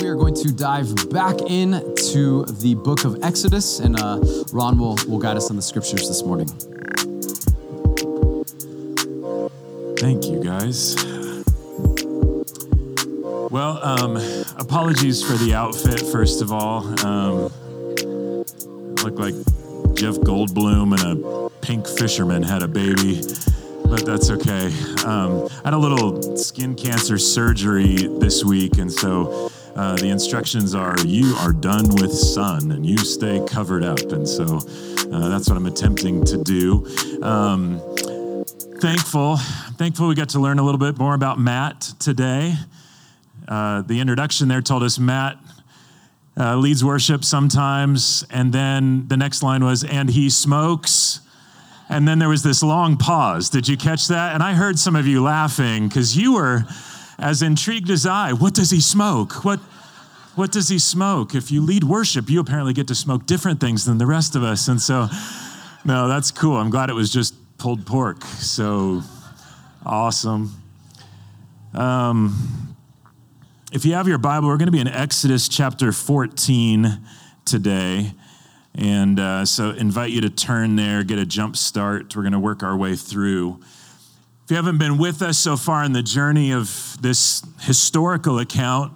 we 0.00 0.08
are 0.08 0.16
going 0.16 0.34
to 0.34 0.52
dive 0.52 1.10
back 1.10 1.40
into 1.42 2.44
the 2.44 2.74
book 2.74 3.04
of 3.04 3.22
Exodus, 3.22 3.80
and 3.80 3.98
uh, 3.98 4.20
Ron 4.52 4.78
will, 4.78 4.96
will 5.08 5.18
guide 5.18 5.36
us 5.36 5.48
on 5.50 5.56
the 5.56 5.62
scriptures 5.62 6.06
this 6.08 6.22
morning. 6.22 6.48
Thank 9.98 10.26
you, 10.26 10.42
guys. 10.42 10.96
Well, 13.50 13.82
um, 13.82 14.16
apologies 14.58 15.22
for 15.22 15.34
the 15.34 15.54
outfit, 15.54 16.00
first 16.00 16.42
of 16.42 16.52
all. 16.52 16.84
Um, 17.06 17.50
look 19.02 19.18
like 19.18 19.34
Jeff 19.94 20.16
Goldblum 20.16 20.92
and 20.92 21.24
a 21.24 21.50
pink 21.60 21.86
fisherman 21.86 22.42
had 22.42 22.62
a 22.62 22.68
baby, 22.68 23.22
but 23.86 24.04
that's 24.04 24.30
okay. 24.30 24.66
Um, 25.04 25.48
I 25.64 25.68
had 25.68 25.74
a 25.74 25.78
little 25.78 26.36
skin 26.36 26.74
cancer 26.74 27.16
surgery 27.18 28.08
this 28.18 28.44
week, 28.44 28.78
and 28.78 28.92
so 28.92 29.50
uh, 29.76 29.94
the 29.96 30.08
instructions 30.08 30.74
are 30.74 30.96
you 31.04 31.34
are 31.36 31.52
done 31.52 31.86
with 32.00 32.10
sun 32.10 32.72
and 32.72 32.86
you 32.86 32.96
stay 32.96 33.44
covered 33.46 33.84
up. 33.84 34.00
And 34.10 34.26
so 34.26 34.44
uh, 34.44 35.28
that's 35.28 35.48
what 35.48 35.56
I'm 35.56 35.66
attempting 35.66 36.24
to 36.24 36.42
do. 36.42 36.86
Um, 37.22 37.80
thankful, 38.80 39.36
thankful 39.76 40.08
we 40.08 40.14
got 40.14 40.30
to 40.30 40.40
learn 40.40 40.58
a 40.58 40.62
little 40.62 40.78
bit 40.78 40.98
more 40.98 41.14
about 41.14 41.38
Matt 41.38 41.80
today. 41.98 42.54
Uh, 43.46 43.82
the 43.82 44.00
introduction 44.00 44.48
there 44.48 44.62
told 44.62 44.82
us 44.82 44.98
Matt 44.98 45.36
uh, 46.38 46.56
leads 46.56 46.82
worship 46.82 47.24
sometimes, 47.24 48.24
and 48.30 48.52
then 48.52 49.06
the 49.08 49.16
next 49.16 49.42
line 49.42 49.62
was, 49.62 49.84
and 49.84 50.10
he 50.10 50.30
smokes. 50.30 51.20
And 51.88 52.08
then 52.08 52.18
there 52.18 52.28
was 52.28 52.42
this 52.42 52.62
long 52.62 52.96
pause. 52.96 53.48
Did 53.48 53.68
you 53.68 53.76
catch 53.76 54.08
that? 54.08 54.34
And 54.34 54.42
I 54.42 54.54
heard 54.54 54.78
some 54.78 54.96
of 54.96 55.06
you 55.06 55.22
laughing 55.22 55.86
because 55.86 56.16
you 56.16 56.34
were 56.34 56.64
as 57.18 57.42
intrigued 57.42 57.90
as 57.90 58.06
I. 58.06 58.32
What 58.32 58.54
does 58.54 58.70
he 58.70 58.80
smoke? 58.80 59.44
What, 59.44 59.60
what 60.36 60.52
does 60.52 60.68
he 60.68 60.78
smoke? 60.78 61.34
If 61.34 61.50
you 61.50 61.62
lead 61.62 61.82
worship, 61.82 62.28
you 62.28 62.40
apparently 62.40 62.74
get 62.74 62.88
to 62.88 62.94
smoke 62.94 63.24
different 63.24 63.58
things 63.58 63.86
than 63.86 63.96
the 63.96 64.06
rest 64.06 64.36
of 64.36 64.42
us. 64.42 64.68
And 64.68 64.80
so, 64.80 65.08
no, 65.84 66.08
that's 66.08 66.30
cool. 66.30 66.56
I'm 66.56 66.68
glad 66.68 66.90
it 66.90 66.92
was 66.92 67.10
just 67.10 67.34
pulled 67.56 67.86
pork. 67.86 68.22
So 68.22 69.00
awesome. 69.84 70.54
Um, 71.72 72.76
if 73.72 73.86
you 73.86 73.94
have 73.94 74.06
your 74.06 74.18
Bible, 74.18 74.48
we're 74.48 74.58
going 74.58 74.66
to 74.66 74.72
be 74.72 74.80
in 74.80 74.88
Exodus 74.88 75.48
chapter 75.48 75.90
14 75.90 77.00
today. 77.46 78.12
And 78.74 79.18
uh, 79.18 79.46
so 79.46 79.70
invite 79.70 80.10
you 80.10 80.20
to 80.20 80.30
turn 80.30 80.76
there, 80.76 81.02
get 81.02 81.18
a 81.18 81.24
jump 81.24 81.56
start. 81.56 82.14
We're 82.14 82.22
going 82.22 82.32
to 82.32 82.38
work 82.38 82.62
our 82.62 82.76
way 82.76 82.94
through. 82.94 83.58
If 84.44 84.50
you 84.50 84.56
haven't 84.56 84.76
been 84.76 84.98
with 84.98 85.22
us 85.22 85.38
so 85.38 85.56
far 85.56 85.82
in 85.82 85.94
the 85.94 86.02
journey 86.02 86.52
of 86.52 86.98
this 87.00 87.42
historical 87.60 88.38
account 88.38 88.92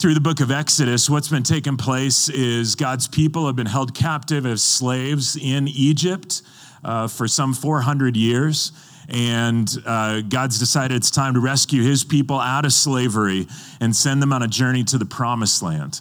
through 0.00 0.14
the 0.14 0.20
book 0.20 0.40
of 0.40 0.50
Exodus, 0.50 1.10
what's 1.10 1.28
been 1.28 1.42
taking 1.42 1.76
place 1.76 2.30
is 2.30 2.74
God's 2.74 3.06
people 3.06 3.46
have 3.46 3.54
been 3.54 3.66
held 3.66 3.94
captive 3.94 4.46
as 4.46 4.62
slaves 4.62 5.36
in 5.36 5.68
Egypt 5.68 6.40
uh, 6.82 7.06
for 7.06 7.28
some 7.28 7.52
400 7.52 8.16
years. 8.16 8.72
And 9.10 9.68
uh, 9.84 10.22
God's 10.22 10.58
decided 10.58 10.96
it's 10.96 11.10
time 11.10 11.34
to 11.34 11.40
rescue 11.40 11.82
his 11.82 12.02
people 12.02 12.40
out 12.40 12.64
of 12.64 12.72
slavery 12.72 13.46
and 13.78 13.94
send 13.94 14.22
them 14.22 14.32
on 14.32 14.42
a 14.42 14.48
journey 14.48 14.84
to 14.84 14.96
the 14.96 15.04
promised 15.04 15.62
land. 15.62 16.00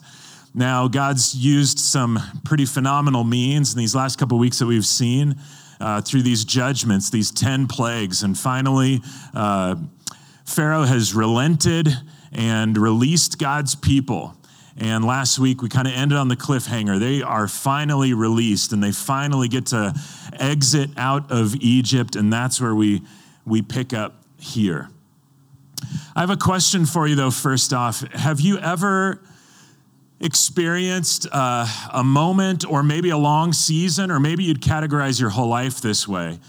Now, 0.54 0.88
God's 0.88 1.36
used 1.36 1.78
some 1.78 2.20
pretty 2.46 2.66
phenomenal 2.66 3.26
means 3.26 3.74
in 3.74 3.80
these 3.80 3.96
last 3.96 4.18
couple 4.18 4.40
weeks 4.40 4.60
that 4.60 4.66
we've 4.66 4.86
seen 4.86 5.36
uh, 5.82 6.00
through 6.00 6.22
these 6.22 6.46
judgments, 6.46 7.10
these 7.10 7.32
10 7.32 7.68
plagues. 7.68 8.24
And 8.24 8.38
finally, 8.38 9.02
uh, 9.34 9.76
Pharaoh 10.46 10.84
has 10.84 11.14
relented 11.14 11.90
and 12.32 12.78
released 12.78 13.38
God's 13.40 13.76
people. 13.76 14.36
And 14.78 15.04
last 15.04 15.40
week, 15.40 15.62
we 15.62 15.68
kind 15.68 15.88
of 15.88 15.94
ended 15.94 16.18
on 16.18 16.30
the 16.30 16.38
cliffhanger. 16.38 17.00
They 17.00 17.22
are 17.22 17.48
finally 17.48 18.14
released 18.14 18.72
and 18.72 18.82
they 18.82 18.92
finally 18.92 19.48
get 19.48 19.68
to 19.68 19.94
exit 20.40 20.92
out 20.98 21.32
of 21.32 21.56
Egypt. 21.56 22.16
And 22.16 22.32
that's 22.32 22.62
where 22.62 22.74
we, 22.74 23.02
we 23.46 23.62
pick 23.62 23.94
up 23.94 24.24
here. 24.40 24.90
I 26.16 26.22
have 26.22 26.30
a 26.30 26.38
question 26.38 26.86
for 26.86 27.08
you, 27.08 27.16
though, 27.16 27.32
first 27.32 27.74
off. 27.74 28.02
Have 28.14 28.40
you 28.40 28.58
ever 28.60 29.22
experienced 30.20 31.28
uh, 31.32 31.66
a 31.94 32.04
moment 32.04 32.70
or 32.70 32.84
maybe 32.84 33.10
a 33.10 33.18
long 33.18 33.54
season, 33.54 34.12
or 34.12 34.20
maybe 34.20 34.44
you'd 34.44 34.62
categorize 34.62 35.20
your 35.20 35.30
whole 35.30 35.48
life 35.48 35.82
this 35.82 36.08
way, 36.08 36.40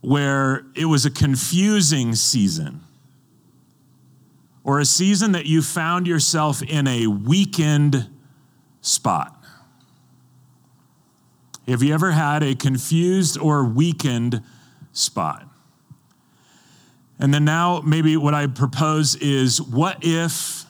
where 0.00 0.64
it 0.74 0.86
was 0.86 1.04
a 1.04 1.10
confusing 1.10 2.14
season, 2.14 2.80
or 4.64 4.78
a 4.78 4.84
season 4.84 5.32
that 5.32 5.46
you 5.46 5.62
found 5.62 6.06
yourself 6.06 6.62
in 6.62 6.86
a 6.86 7.06
weakened 7.06 8.08
spot? 8.80 9.36
Have 11.68 11.82
you 11.82 11.94
ever 11.94 12.10
had 12.10 12.42
a 12.42 12.54
confused 12.54 13.38
or 13.38 13.64
weakened 13.64 14.42
spot? 14.92 15.48
And 17.18 17.32
then 17.32 17.44
now, 17.44 17.80
maybe 17.82 18.16
what 18.16 18.34
I 18.34 18.48
propose 18.48 19.14
is 19.14 19.62
what 19.62 19.98
if 20.02 20.64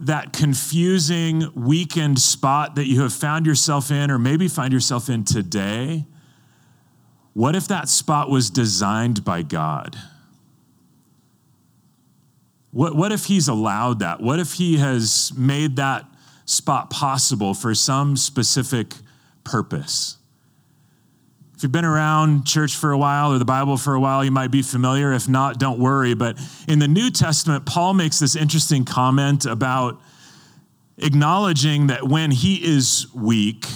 that 0.00 0.32
confusing, 0.32 1.50
weakened 1.54 2.18
spot 2.18 2.74
that 2.74 2.86
you 2.86 3.00
have 3.00 3.12
found 3.12 3.46
yourself 3.46 3.90
in, 3.90 4.10
or 4.10 4.18
maybe 4.18 4.48
find 4.48 4.72
yourself 4.72 5.08
in 5.08 5.24
today, 5.24 6.04
what 7.34 7.56
if 7.56 7.68
that 7.68 7.88
spot 7.88 8.28
was 8.28 8.50
designed 8.50 9.24
by 9.24 9.42
God? 9.42 9.96
What, 12.72 12.96
what 12.96 13.12
if 13.12 13.26
He's 13.26 13.48
allowed 13.48 14.00
that? 14.00 14.20
What 14.20 14.40
if 14.40 14.54
He 14.54 14.78
has 14.78 15.32
made 15.36 15.76
that 15.76 16.04
spot 16.44 16.90
possible 16.90 17.54
for 17.54 17.74
some 17.74 18.16
specific 18.16 18.94
purpose? 19.44 20.16
If 21.54 21.62
you've 21.62 21.70
been 21.70 21.84
around 21.84 22.44
church 22.44 22.74
for 22.74 22.90
a 22.90 22.98
while 22.98 23.32
or 23.32 23.38
the 23.38 23.44
Bible 23.44 23.76
for 23.76 23.94
a 23.94 24.00
while, 24.00 24.24
you 24.24 24.32
might 24.32 24.50
be 24.50 24.62
familiar. 24.62 25.12
If 25.12 25.28
not, 25.28 25.60
don't 25.60 25.78
worry. 25.78 26.14
But 26.14 26.36
in 26.66 26.80
the 26.80 26.88
New 26.88 27.08
Testament, 27.08 27.66
Paul 27.66 27.94
makes 27.94 28.18
this 28.18 28.34
interesting 28.34 28.84
comment 28.84 29.46
about 29.46 30.00
acknowledging 30.98 31.86
that 31.86 32.08
when 32.08 32.32
he 32.32 32.56
is 32.56 33.06
weak, 33.14 33.66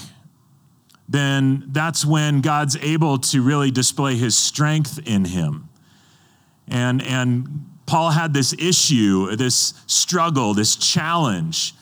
then 1.08 1.64
that's 1.68 2.04
when 2.04 2.40
God's 2.40 2.76
able 2.78 3.18
to 3.18 3.40
really 3.40 3.70
display 3.70 4.16
his 4.16 4.36
strength 4.36 4.98
in 5.06 5.24
him. 5.24 5.68
And, 6.66 7.00
and 7.02 7.66
Paul 7.86 8.10
had 8.10 8.34
this 8.34 8.52
issue, 8.58 9.34
this 9.36 9.74
struggle, 9.86 10.54
this 10.54 10.76
challenge. 10.76 11.74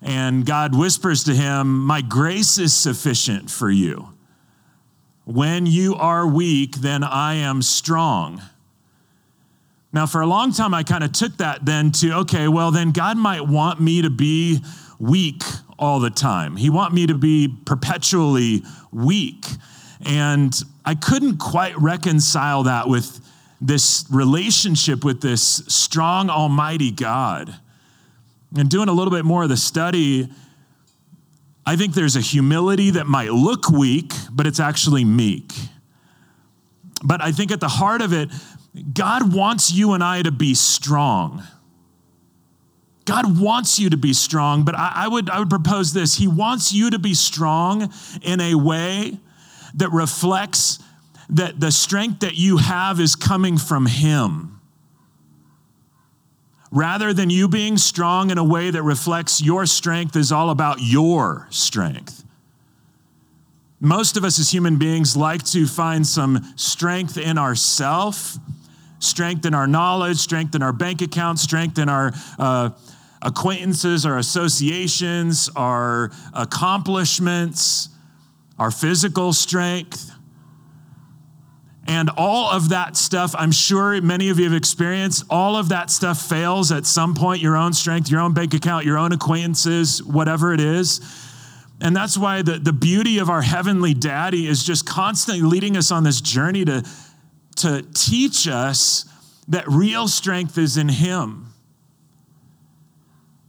And 0.00 0.44
God 0.44 0.74
whispers 0.74 1.24
to 1.24 1.34
him, 1.34 1.78
My 1.78 2.00
grace 2.00 2.58
is 2.58 2.74
sufficient 2.74 3.50
for 3.50 3.70
you. 3.70 4.08
When 5.24 5.66
you 5.66 5.94
are 5.94 6.26
weak, 6.26 6.76
then 6.76 7.04
I 7.04 7.34
am 7.34 7.62
strong. 7.62 8.42
Now, 9.92 10.06
for 10.06 10.22
a 10.22 10.26
long 10.26 10.52
time, 10.52 10.72
I 10.72 10.82
kind 10.82 11.04
of 11.04 11.12
took 11.12 11.36
that 11.36 11.64
then 11.64 11.92
to, 11.92 12.12
okay, 12.20 12.48
well, 12.48 12.70
then 12.70 12.92
God 12.92 13.18
might 13.18 13.46
want 13.46 13.80
me 13.80 14.02
to 14.02 14.10
be 14.10 14.60
weak 14.98 15.42
all 15.78 16.00
the 16.00 16.10
time. 16.10 16.56
He 16.56 16.70
want 16.70 16.94
me 16.94 17.06
to 17.06 17.14
be 17.14 17.54
perpetually 17.66 18.62
weak. 18.90 19.44
And 20.00 20.54
I 20.84 20.94
couldn't 20.94 21.36
quite 21.36 21.78
reconcile 21.78 22.62
that 22.64 22.88
with 22.88 23.20
this 23.62 24.04
relationship 24.10 25.04
with 25.04 25.20
this 25.20 25.62
strong, 25.68 26.28
almighty 26.28 26.90
God. 26.90 27.54
And 28.56 28.68
doing 28.68 28.88
a 28.88 28.92
little 28.92 29.12
bit 29.12 29.24
more 29.24 29.44
of 29.44 29.48
the 29.48 29.56
study, 29.56 30.28
I 31.64 31.76
think 31.76 31.94
there's 31.94 32.16
a 32.16 32.20
humility 32.20 32.90
that 32.90 33.06
might 33.06 33.32
look 33.32 33.70
weak, 33.70 34.12
but 34.32 34.48
it's 34.48 34.58
actually 34.58 35.04
meek. 35.04 35.52
But 37.04 37.22
I 37.22 37.30
think 37.30 37.52
at 37.52 37.60
the 37.60 37.68
heart 37.68 38.02
of 38.02 38.12
it, 38.12 38.30
God 38.92 39.32
wants 39.32 39.72
you 39.72 39.92
and 39.92 40.02
I 40.02 40.22
to 40.22 40.32
be 40.32 40.54
strong. 40.54 41.44
God 43.04 43.38
wants 43.40 43.78
you 43.78 43.90
to 43.90 43.96
be 43.96 44.12
strong, 44.12 44.64
but 44.64 44.74
I, 44.74 44.92
I, 44.94 45.08
would, 45.08 45.30
I 45.30 45.38
would 45.38 45.50
propose 45.50 45.92
this. 45.92 46.16
He 46.16 46.26
wants 46.26 46.72
you 46.72 46.90
to 46.90 46.98
be 46.98 47.14
strong 47.14 47.92
in 48.22 48.40
a 48.40 48.54
way 48.56 49.18
that 49.74 49.90
reflects 49.92 50.80
that 51.30 51.60
the 51.60 51.70
strength 51.70 52.20
that 52.20 52.34
you 52.34 52.58
have 52.58 53.00
is 53.00 53.16
coming 53.16 53.58
from 53.58 53.86
Him 53.86 54.60
rather 56.72 57.12
than 57.12 57.28
you 57.28 57.48
being 57.48 57.76
strong 57.76 58.30
in 58.30 58.38
a 58.38 58.44
way 58.44 58.70
that 58.70 58.82
reflects 58.82 59.42
your 59.42 59.66
strength 59.66 60.16
is 60.16 60.32
all 60.32 60.48
about 60.48 60.78
your 60.80 61.46
strength. 61.50 62.24
Most 63.78 64.16
of 64.16 64.24
us 64.24 64.38
as 64.38 64.50
human 64.50 64.78
beings 64.78 65.16
like 65.16 65.42
to 65.46 65.66
find 65.66 66.06
some 66.06 66.40
strength 66.56 67.18
in 67.18 67.36
ourself, 67.36 68.38
strength 69.00 69.44
in 69.44 69.54
our 69.54 69.66
knowledge, 69.66 70.16
strength 70.16 70.54
in 70.54 70.62
our 70.62 70.72
bank 70.72 71.02
account, 71.02 71.38
strength 71.38 71.78
in 71.78 71.88
our 71.88 72.12
uh, 72.38 72.70
acquaintances, 73.20 74.06
our 74.06 74.18
associations, 74.18 75.50
our 75.56 76.10
accomplishments, 76.32 77.90
our 78.58 78.70
physical 78.70 79.32
strength. 79.32 80.11
And 81.86 82.10
all 82.16 82.50
of 82.50 82.68
that 82.68 82.96
stuff, 82.96 83.34
I'm 83.36 83.50
sure 83.50 84.00
many 84.00 84.28
of 84.28 84.38
you 84.38 84.44
have 84.44 84.54
experienced, 84.54 85.24
all 85.28 85.56
of 85.56 85.68
that 85.70 85.90
stuff 85.90 86.20
fails 86.20 86.70
at 86.70 86.86
some 86.86 87.14
point 87.14 87.42
your 87.42 87.56
own 87.56 87.72
strength, 87.72 88.08
your 88.08 88.20
own 88.20 88.34
bank 88.34 88.54
account, 88.54 88.84
your 88.84 88.98
own 88.98 89.12
acquaintances, 89.12 90.02
whatever 90.02 90.52
it 90.52 90.60
is. 90.60 91.00
And 91.80 91.96
that's 91.96 92.16
why 92.16 92.42
the, 92.42 92.60
the 92.60 92.72
beauty 92.72 93.18
of 93.18 93.28
our 93.28 93.42
heavenly 93.42 93.94
daddy 93.94 94.46
is 94.46 94.62
just 94.62 94.86
constantly 94.86 95.42
leading 95.42 95.76
us 95.76 95.90
on 95.90 96.04
this 96.04 96.20
journey 96.20 96.64
to, 96.64 96.84
to 97.56 97.84
teach 97.94 98.46
us 98.46 99.04
that 99.48 99.66
real 99.66 100.06
strength 100.06 100.56
is 100.58 100.76
in 100.76 100.88
him. 100.88 101.52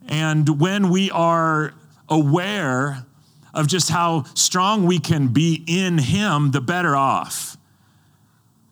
And 0.07 0.59
when 0.59 0.89
we 0.89 1.11
are 1.11 1.75
aware 2.09 3.05
of 3.53 3.67
just 3.67 3.91
how 3.91 4.23
strong 4.33 4.87
we 4.87 4.97
can 4.97 5.27
be 5.27 5.63
in 5.67 5.99
him, 5.99 6.49
the 6.49 6.61
better 6.61 6.95
off 6.95 7.57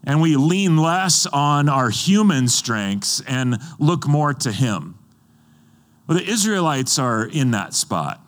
and 0.03 0.21
we 0.21 0.35
lean 0.35 0.77
less 0.77 1.25
on 1.27 1.69
our 1.69 1.89
human 1.89 2.47
strengths 2.47 3.21
and 3.27 3.59
look 3.79 4.07
more 4.07 4.33
to 4.33 4.51
Him. 4.51 4.97
Well, 6.07 6.17
the 6.17 6.29
Israelites 6.29 6.97
are 6.99 7.25
in 7.25 7.51
that 7.51 7.73
spot. 7.73 8.19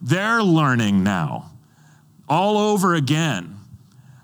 They're 0.00 0.42
learning 0.42 1.02
now, 1.02 1.52
all 2.28 2.58
over 2.58 2.94
again, 2.94 3.58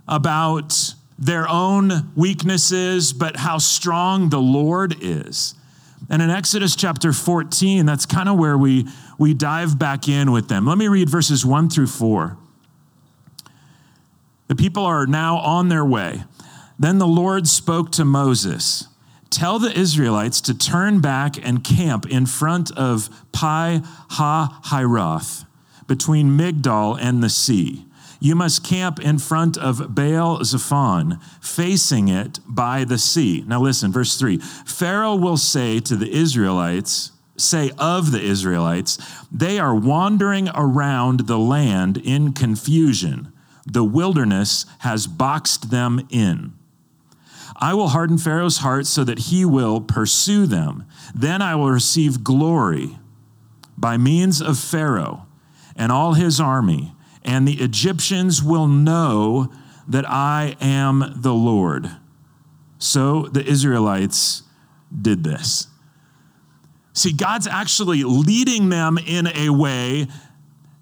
about 0.09 0.95
their 1.19 1.49
own 1.49 2.11
weaknesses, 2.17 3.13
but 3.13 3.37
how 3.37 3.59
strong 3.59 4.31
the 4.31 4.41
Lord 4.41 4.97
is. 5.01 5.55
And 6.11 6.21
in 6.21 6.31
Exodus 6.31 6.75
chapter 6.75 7.13
14, 7.13 7.87
that's 7.87 8.07
kind 8.07 8.29
of 8.29 8.37
where 8.37 8.59
we, 8.59 8.89
we 9.19 9.35
dive 9.35 9.79
back 9.79 10.09
in 10.09 10.33
with 10.33 10.49
them. 10.49 10.67
Let 10.67 10.79
me 10.79 10.89
read 10.89 11.09
verses 11.09 11.47
1 11.47 11.71
through 11.71 11.87
4. 11.87 12.37
The 14.49 14.57
people 14.57 14.85
are 14.85 15.07
now 15.07 15.37
on 15.39 15.69
their 15.69 15.85
way. 15.85 16.25
Then 16.83 16.99
the 16.99 17.07
Lord 17.07 17.47
spoke 17.47 17.93
to 17.93 18.05
Moses 18.05 18.89
Tell 19.31 19.61
the 19.61 19.71
Israelites 19.71 20.41
to 20.41 20.53
turn 20.53 21.01
back 21.01 21.37
and 21.41 21.63
camp 21.63 22.11
in 22.11 22.27
front 22.27 22.73
of 22.73 23.09
Pi 23.31 23.83
Ha 24.11 24.61
Hiroth, 24.65 25.45
between 25.87 26.37
Migdol 26.37 26.99
and 27.01 27.23
the 27.23 27.31
sea. 27.31 27.87
You 28.19 28.35
must 28.35 28.65
camp 28.65 28.99
in 28.99 29.21
front 29.21 29.57
of 29.57 29.95
Baal 29.95 30.41
Zephon, 30.41 31.21
facing 31.41 32.09
it 32.09 32.41
by 32.49 32.83
the 32.83 32.99
sea. 32.99 33.45
Now 33.47 33.61
listen, 33.61 33.93
verse 33.93 34.19
3 34.19 34.39
Pharaoh 34.39 35.15
will 35.15 35.37
say 35.37 35.79
to 35.79 35.95
the 35.95 36.11
Israelites, 36.11 37.13
say 37.37 37.71
of 37.79 38.11
the 38.11 38.21
Israelites, 38.21 38.99
they 39.31 39.61
are 39.61 39.75
wandering 39.75 40.49
around 40.53 41.29
the 41.29 41.39
land 41.39 41.97
in 41.99 42.33
confusion. 42.33 43.33
The 43.65 43.85
wilderness 43.85 44.67
has 44.81 45.07
boxed 45.07 45.71
them 45.71 46.05
in. 46.11 46.55
I 47.57 47.75
will 47.75 47.89
harden 47.89 48.19
Pharaoh's 48.19 48.59
heart 48.59 48.87
so 48.87 49.05
that 49.05 49.21
he 49.21 49.45
will 49.45 49.81
pursue 49.81 50.47
them. 50.47 50.85
Then 51.15 51.43
I 51.43 51.55
will 51.55 51.71
receive 51.71 52.25
glory 52.25 52.99
by 53.77 53.97
means 53.97 54.41
of 54.41 54.59
Pharaoh 54.59 55.27
and 55.77 55.91
all 55.91 56.15
his 56.15 56.41
army, 56.41 56.95
and 57.25 57.47
the 57.47 57.61
Egyptians 57.61 58.43
will 58.43 58.67
know 58.67 59.53
that 59.89 60.09
I 60.09 60.57
am 60.61 61.15
the 61.17 61.35
Lord. 61.35 61.91
So 62.79 63.23
the 63.23 63.45
Israelites 63.45 64.43
did 65.01 65.25
this. 65.25 65.69
See, 66.93 67.13
God's 67.13 67.47
actually 67.47 68.05
leading 68.05 68.69
them 68.69 68.99
in 68.99 69.27
a 69.29 69.51
way 69.51 70.09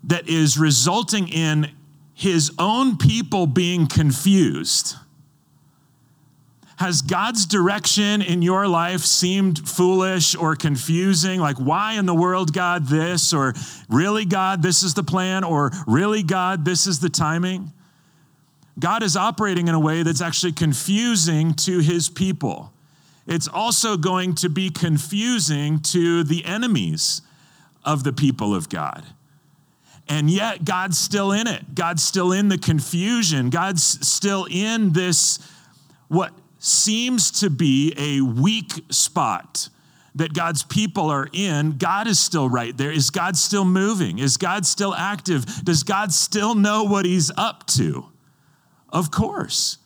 that 0.05 0.29
is 0.29 0.59
resulting 0.59 1.29
in 1.29 1.71
his 2.15 2.53
own 2.59 2.99
people 2.99 3.47
being 3.47 3.87
confused. 3.87 4.97
Has 6.81 7.03
God's 7.03 7.45
direction 7.45 8.23
in 8.23 8.41
your 8.41 8.67
life 8.67 9.03
seemed 9.03 9.69
foolish 9.69 10.35
or 10.35 10.57
confusing? 10.57 11.39
Like, 11.39 11.59
why 11.59 11.99
in 11.99 12.07
the 12.07 12.15
world, 12.15 12.55
God, 12.55 12.87
this? 12.87 13.35
Or 13.35 13.53
really, 13.91 14.25
God, 14.25 14.63
this 14.63 14.83
is 14.83 14.95
the 14.95 15.03
plan? 15.03 15.45
Or 15.45 15.73
really, 15.87 16.23
God, 16.23 16.65
this 16.65 16.87
is 16.87 16.99
the 16.99 17.11
timing? 17.11 17.71
God 18.79 19.03
is 19.03 19.15
operating 19.15 19.69
in 19.69 19.75
a 19.75 19.79
way 19.79 20.03
that's 20.03 20.23
actually 20.23 20.53
confusing 20.53 21.53
to 21.53 21.81
his 21.81 22.09
people. 22.09 22.73
It's 23.27 23.47
also 23.47 23.99
going 23.99 24.35
to 24.37 24.49
be 24.49 24.71
confusing 24.71 25.81
to 25.81 26.25
the 26.25 26.47
enemies 26.47 27.21
of 27.85 28.05
the 28.05 28.13
people 28.15 28.55
of 28.55 28.71
God. 28.71 29.05
And 30.09 30.31
yet, 30.31 30.65
God's 30.65 30.97
still 30.97 31.31
in 31.31 31.47
it. 31.47 31.75
God's 31.75 32.03
still 32.03 32.33
in 32.33 32.49
the 32.49 32.57
confusion. 32.57 33.51
God's 33.51 33.85
still 34.09 34.47
in 34.51 34.95
this, 34.95 35.39
what 36.09 36.33
seems 36.61 37.31
to 37.41 37.51
be 37.51 37.93
a 37.97 38.21
weak 38.21 38.71
spot 38.91 39.69
that 40.15 40.35
God's 40.35 40.63
people 40.63 41.09
are 41.09 41.29
in, 41.33 41.79
God 41.79 42.07
is 42.07 42.19
still 42.19 42.49
right 42.49 42.77
there. 42.77 42.91
Is 42.91 43.11
God 43.11 43.37
still 43.37 43.65
moving? 43.65 44.19
Is 44.19 44.37
God 44.37 44.67
still 44.67 44.95
active? 44.95 45.47
Does 45.65 45.83
God 45.83 46.13
still 46.13 46.55
know 46.55 46.85
what 46.85 47.05
he's 47.05 47.31
up 47.37 47.67
to? 47.69 48.07
Of 48.91 49.11
course. 49.11 49.79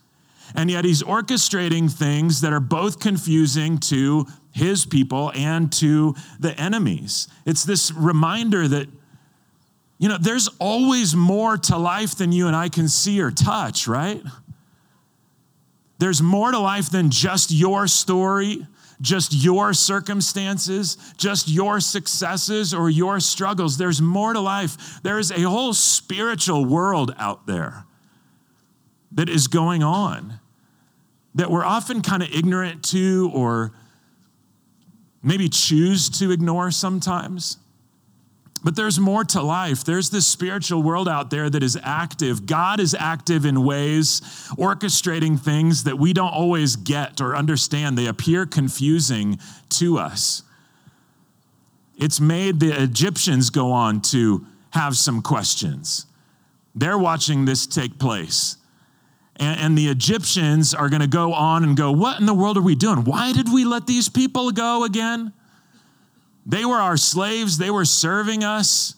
And 0.55 0.71
yet 0.71 0.85
he's 0.85 1.03
orchestrating 1.03 1.91
things 1.91 2.41
that 2.41 2.53
are 2.53 2.61
both 2.61 3.00
confusing 3.00 3.79
to 3.79 4.26
his 4.53 4.87
people 4.87 5.32
and 5.35 5.73
to 5.75 6.15
the 6.38 6.59
enemies. 6.59 7.29
It's 7.44 7.65
this 7.65 7.93
reminder 7.93 8.67
that, 8.69 8.88
you 9.99 10.09
know, 10.09 10.19
there's 10.19 10.49
always 10.59 11.15
more 11.15 11.56
to 11.56 11.76
life 11.76 12.17
than 12.17 12.32
you 12.32 12.47
and 12.47 12.56
I 12.56 12.69
can 12.69 12.88
see 12.88 13.21
or 13.21 13.31
touch, 13.31 13.87
right? 13.87 14.23
There's 16.05 16.21
more 16.21 16.51
to 16.51 16.59
life 16.59 16.91
than 16.91 17.09
just 17.09 17.51
your 17.51 17.87
story, 17.87 18.67
just 19.01 19.33
your 19.33 19.73
circumstances, 19.73 20.99
just 21.17 21.49
your 21.49 21.81
successes 21.81 22.75
or 22.75 22.91
your 22.91 23.21
struggles. 23.21 23.79
There's 23.79 24.03
more 24.03 24.35
to 24.35 24.41
life. 24.41 25.03
There 25.03 25.19
is 25.19 25.31
a 25.31 25.41
whole 25.45 25.73
spiritual 25.73 26.67
world 26.67 27.15
out 27.17 27.47
there 27.47 27.87
that 29.12 29.31
is 29.31 29.47
going 29.47 29.83
on 29.83 30.41
that 31.37 31.51
we're 31.51 31.65
often 31.65 32.03
kind 32.03 32.23
of 32.23 32.29
ignorant 32.35 32.85
to 32.91 33.31
or 33.33 33.73
maybe 35.23 35.49
choose 35.49 36.11
to 36.19 36.33
ignore 36.33 36.71
sometimes. 36.71 37.57
But 38.64 38.76
there's 38.76 38.99
more 38.99 39.25
to 39.25 39.43
life. 39.43 39.84
There's 39.84 40.08
this 40.08 40.26
spiritual 40.26 40.82
world 40.82 41.06
out 41.06 41.28
there 41.28 41.50
that 41.50 41.62
is 41.62 41.78
active. 41.82 42.46
God 42.46 42.81
is 42.81 42.96
active 42.99 43.44
in 43.44 43.62
ways, 43.62 44.22
orchestrating 44.56 45.38
things 45.38 45.84
that 45.84 45.99
we 45.99 46.14
don't 46.14 46.32
always 46.32 46.75
get 46.75 47.20
or 47.20 47.37
understand. 47.37 47.99
They 47.99 48.06
appear 48.06 48.46
confusing 48.46 49.38
to 49.69 49.99
us. 49.99 50.43
It's 51.99 52.20
made 52.20 52.58
the 52.58 52.82
Egyptians 52.82 53.50
go 53.50 53.70
on 53.70 54.00
to 54.02 54.47
have 54.71 54.97
some 54.97 55.21
questions. 55.21 56.06
They're 56.75 56.99
watching 56.99 57.44
this 57.44 57.66
take 57.66 57.99
place. 57.99 58.56
And, 59.37 59.61
and 59.61 59.78
the 59.78 59.88
Egyptians 59.88 60.73
are 60.73 60.88
going 60.88 61.02
to 61.02 61.06
go 61.06 61.35
on 61.35 61.64
and 61.64 61.76
go, 61.76 61.92
What 61.92 62.18
in 62.18 62.26
the 62.26 62.35
world 62.35 62.56
are 62.56 62.62
we 62.62 62.75
doing? 62.75 63.04
Why 63.04 63.33
did 63.33 63.52
we 63.52 63.64
let 63.64 63.87
these 63.87 64.09
people 64.09 64.50
go 64.52 64.85
again? 64.85 65.35
They 66.47 66.65
were 66.65 66.77
our 66.77 66.97
slaves, 66.97 67.59
they 67.59 67.71
were 67.71 67.85
serving 67.85 68.45
us. 68.45 68.95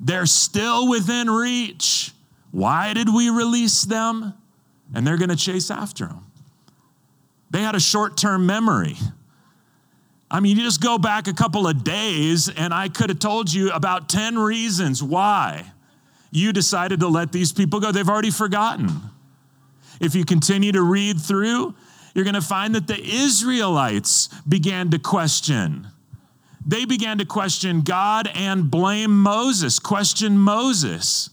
They're 0.00 0.26
still 0.26 0.88
within 0.88 1.30
reach. 1.30 2.12
Why 2.50 2.94
did 2.94 3.14
we 3.14 3.28
release 3.28 3.82
them? 3.82 4.34
And 4.94 5.06
they're 5.06 5.18
going 5.18 5.30
to 5.30 5.36
chase 5.36 5.70
after 5.70 6.06
them. 6.06 6.26
They 7.50 7.62
had 7.62 7.74
a 7.74 7.80
short 7.80 8.16
term 8.16 8.46
memory. 8.46 8.96
I 10.30 10.40
mean, 10.40 10.56
you 10.56 10.62
just 10.62 10.80
go 10.80 10.96
back 10.96 11.26
a 11.26 11.32
couple 11.32 11.66
of 11.66 11.82
days, 11.82 12.48
and 12.48 12.72
I 12.72 12.88
could 12.88 13.10
have 13.10 13.18
told 13.18 13.52
you 13.52 13.70
about 13.72 14.08
10 14.08 14.38
reasons 14.38 15.02
why 15.02 15.72
you 16.30 16.52
decided 16.52 17.00
to 17.00 17.08
let 17.08 17.32
these 17.32 17.52
people 17.52 17.80
go. 17.80 17.90
They've 17.90 18.08
already 18.08 18.30
forgotten. 18.30 18.88
If 20.00 20.14
you 20.14 20.24
continue 20.24 20.70
to 20.72 20.82
read 20.82 21.20
through, 21.20 21.74
you're 22.14 22.24
going 22.24 22.34
to 22.34 22.40
find 22.40 22.74
that 22.76 22.86
the 22.86 23.00
Israelites 23.00 24.28
began 24.48 24.90
to 24.90 24.98
question 24.98 25.88
they 26.70 26.84
began 26.84 27.18
to 27.18 27.24
question 27.24 27.80
God 27.80 28.30
and 28.32 28.70
blame 28.70 29.22
Moses, 29.22 29.80
question 29.80 30.38
Moses. 30.38 31.30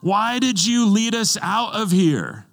Why 0.00 0.40
did 0.40 0.66
you 0.66 0.88
lead 0.88 1.14
us 1.14 1.38
out 1.40 1.76
of 1.76 1.92
here? 1.92 2.46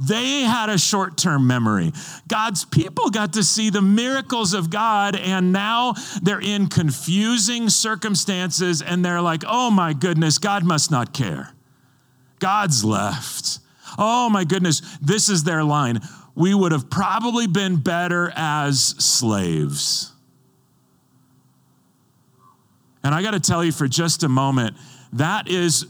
They 0.00 0.40
had 0.40 0.70
a 0.70 0.78
short 0.78 1.18
term 1.18 1.46
memory. 1.46 1.92
God's 2.28 2.64
people 2.64 3.10
got 3.10 3.34
to 3.34 3.44
see 3.44 3.68
the 3.68 3.82
miracles 3.82 4.54
of 4.54 4.70
God, 4.70 5.14
and 5.14 5.52
now 5.52 5.94
they're 6.22 6.40
in 6.40 6.68
confusing 6.68 7.68
circumstances, 7.68 8.80
and 8.80 9.04
they're 9.04 9.20
like, 9.20 9.44
oh 9.46 9.70
my 9.70 9.92
goodness, 9.92 10.38
God 10.38 10.64
must 10.64 10.90
not 10.90 11.12
care. 11.12 11.52
God's 12.38 12.84
left. 12.84 13.58
Oh 13.98 14.30
my 14.30 14.44
goodness, 14.44 14.80
this 15.02 15.28
is 15.28 15.44
their 15.44 15.62
line. 15.62 16.00
We 16.34 16.54
would 16.54 16.72
have 16.72 16.88
probably 16.88 17.46
been 17.46 17.76
better 17.76 18.32
as 18.34 18.80
slaves. 18.80 20.11
And 23.04 23.14
I 23.14 23.22
got 23.22 23.32
to 23.32 23.40
tell 23.40 23.64
you 23.64 23.72
for 23.72 23.88
just 23.88 24.22
a 24.22 24.28
moment, 24.28 24.76
that 25.12 25.48
is 25.48 25.86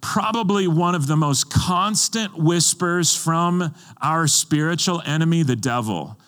probably 0.00 0.68
one 0.68 0.94
of 0.94 1.06
the 1.06 1.16
most 1.16 1.50
constant 1.50 2.36
whispers 2.38 3.14
from 3.14 3.74
our 4.00 4.26
spiritual 4.26 5.02
enemy, 5.04 5.42
the 5.42 5.56
devil, 5.56 6.18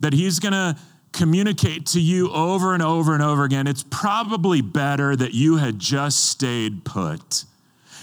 that 0.00 0.12
he's 0.12 0.40
going 0.40 0.52
to 0.52 0.76
communicate 1.12 1.86
to 1.86 2.00
you 2.00 2.30
over 2.30 2.74
and 2.74 2.82
over 2.82 3.14
and 3.14 3.22
over 3.22 3.44
again. 3.44 3.66
It's 3.66 3.84
probably 3.84 4.60
better 4.60 5.16
that 5.16 5.32
you 5.32 5.56
had 5.56 5.78
just 5.78 6.26
stayed 6.26 6.84
put. 6.84 7.44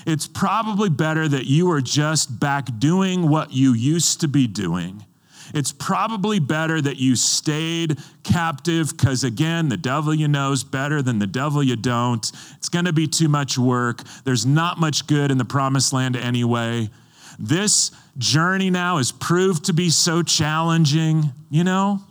It's 0.06 0.27
probably 0.27 0.89
better 0.89 1.27
that 1.27 1.46
you 1.46 1.68
were 1.68 1.82
just 1.82 2.39
back 2.39 2.68
doing 2.80 3.30
what 3.30 3.51
you 3.51 3.74
used 3.74 4.22
to 4.22 4.27
be 4.27 4.48
doing. 4.48 5.06
It's 5.54 5.72
probably 5.72 6.40
better 6.40 6.82
that 6.82 6.98
you 6.98 7.16
stayed 7.16 7.98
captive 8.24 8.92
because, 8.92 9.24
again, 9.24 9.70
the 9.70 9.78
devil 9.78 10.14
you 10.14 10.28
know 10.28 10.52
is 10.52 10.64
better 10.64 11.02
than 11.02 11.20
the 11.20 11.28
devil 11.28 11.64
you 11.64 11.75
don't. 11.75 12.32
It's 12.58 12.70
going 12.70 12.86
to 12.86 12.94
be 12.94 13.08
too 13.08 13.30
much 13.30 13.58
work. 13.58 14.02
There's 14.24 14.46
not 14.46 14.80
much 14.80 15.08
good 15.08 15.32
in 15.32 15.38
the 15.38 15.46
promised 15.46 15.94
land 15.94 16.16
anyway. 16.16 16.90
This 17.38 17.92
journey 18.18 18.70
now 18.70 18.98
is 18.98 19.12
proved 19.12 19.66
to 19.66 19.74
be 19.74 19.90
so 19.90 20.24
challenging, 20.24 21.34
you 21.50 21.64
know? 21.64 22.02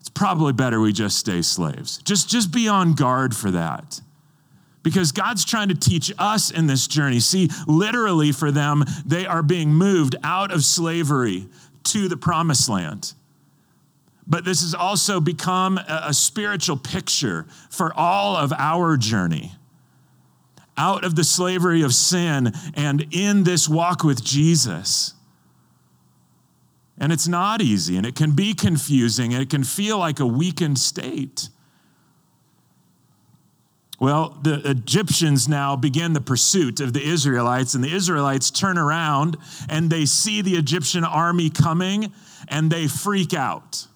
It's 0.00 0.08
probably 0.08 0.52
better 0.52 0.80
we 0.80 0.92
just 0.92 1.18
stay 1.18 1.42
slaves. 1.42 1.98
Just, 1.98 2.28
just 2.28 2.52
be 2.52 2.68
on 2.68 2.94
guard 2.94 3.34
for 3.34 3.50
that 3.50 4.00
because 4.84 5.10
God's 5.10 5.44
trying 5.44 5.70
to 5.70 5.74
teach 5.74 6.12
us 6.18 6.52
in 6.52 6.68
this 6.68 6.86
journey. 6.86 7.18
See, 7.18 7.48
literally 7.66 8.30
for 8.30 8.52
them, 8.52 8.84
they 9.04 9.26
are 9.26 9.42
being 9.42 9.70
moved 9.70 10.14
out 10.22 10.52
of 10.52 10.62
slavery 10.62 11.48
to 11.84 12.08
the 12.08 12.16
promised 12.16 12.68
land. 12.68 13.14
But 14.26 14.44
this 14.44 14.62
has 14.62 14.74
also 14.74 15.20
become 15.20 15.78
a, 15.78 16.14
spiritual 16.14 16.76
picture 16.76 17.46
for 17.70 17.92
all 17.94 18.36
of 18.36 18.52
our 18.54 18.96
journey 18.96 19.52
out 20.76 21.04
of 21.04 21.14
the 21.14 21.24
slavery 21.24 21.82
of 21.82 21.94
sin 21.94 22.52
and 22.74 23.06
in 23.12 23.44
this 23.44 23.68
walk 23.68 24.02
with 24.02 24.24
Jesus. 24.24 25.14
And 26.98 27.12
it's 27.12 27.28
not 27.28 27.60
easy 27.60 27.96
and 27.96 28.06
it 28.06 28.14
can 28.14 28.32
be 28.32 28.54
confusing 28.54 29.34
and 29.34 29.42
it 29.42 29.50
can 29.50 29.64
feel 29.64 29.98
like 29.98 30.20
a 30.20 30.26
weakened 30.26 30.78
state. 30.78 31.48
Well, 34.00 34.38
the 34.42 34.68
Egyptians 34.68 35.48
now 35.48 35.76
begin 35.76 36.14
the 36.14 36.20
pursuit 36.20 36.80
of 36.80 36.92
the 36.92 37.02
Israelites, 37.02 37.74
and 37.74 37.84
the 37.84 37.94
Israelites 37.94 38.50
turn 38.50 38.76
around 38.76 39.36
and 39.68 39.88
they 39.88 40.04
see 40.04 40.42
the 40.42 40.56
Egyptian 40.56 41.04
army 41.04 41.48
coming 41.48 42.12
and 42.48 42.70
they 42.70 42.88
freak 42.88 43.32
out. 43.32 43.86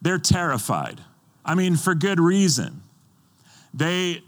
They're 0.00 0.18
terrified. 0.18 1.00
I 1.44 1.54
mean, 1.54 1.76
for 1.76 1.94
good 1.94 2.20
reason. 2.20 2.82
They 3.74 4.22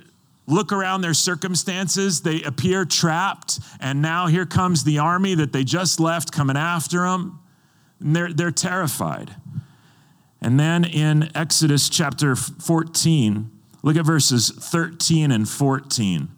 look 0.47 0.73
around 0.73 1.03
their 1.03 1.15
circumstances, 1.15 2.23
they 2.23 2.43
appear 2.43 2.85
trapped, 2.85 3.61
and 3.81 4.03
now 4.03 4.27
here 4.27 4.45
comes 4.45 4.83
the 4.83 4.99
army 4.99 5.35
that 5.37 5.53
they 5.53 5.63
just 5.65 6.01
left 6.01 6.33
coming 6.33 6.57
after 6.57 6.99
them. 6.99 7.39
And 8.01 8.15
they're, 8.17 8.33
they're 8.33 8.51
terrified. 8.51 9.37
And 10.41 10.59
then 10.59 10.85
in 10.85 11.31
Exodus 11.37 11.89
chapter 11.89 12.35
14, 12.35 13.52
Look 13.83 13.97
at 13.97 14.07
verses 14.07 14.51
13 14.51 15.31
and 15.31 15.49
14. 15.49 16.29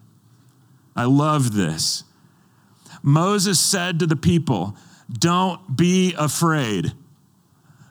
I 0.95 1.05
love 1.05 1.53
this. 1.53 2.03
Moses 3.03 3.59
said 3.59 3.99
to 3.99 4.07
the 4.07 4.15
people, 4.15 4.75
Don't 5.11 5.77
be 5.77 6.15
afraid. 6.17 6.93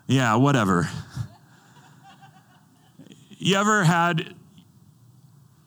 Yeah, 0.06 0.36
whatever. 0.36 0.88
You 3.38 3.56
ever 3.56 3.84
had 3.84 4.34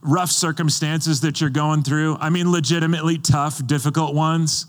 rough 0.01 0.31
circumstances 0.31 1.21
that 1.21 1.39
you're 1.39 1.49
going 1.49 1.83
through? 1.83 2.17
I 2.19 2.29
mean, 2.29 2.51
legitimately 2.51 3.19
tough, 3.19 3.65
difficult 3.65 4.15
ones. 4.15 4.65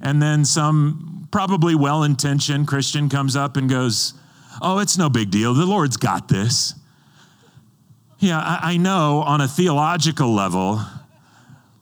And 0.00 0.20
then 0.20 0.44
some 0.44 1.28
probably 1.30 1.74
well 1.74 2.02
intentioned 2.02 2.66
Christian 2.66 3.08
comes 3.08 3.36
up 3.36 3.56
and 3.56 3.68
goes, 3.68 4.14
Oh, 4.60 4.78
it's 4.78 4.98
no 4.98 5.08
big 5.08 5.30
deal. 5.30 5.54
The 5.54 5.66
Lord's 5.66 5.96
got 5.96 6.28
this. 6.28 6.74
Yeah, 8.22 8.38
I, 8.38 8.74
I 8.74 8.76
know 8.76 9.24
on 9.26 9.40
a 9.40 9.48
theological 9.48 10.32
level, 10.32 10.80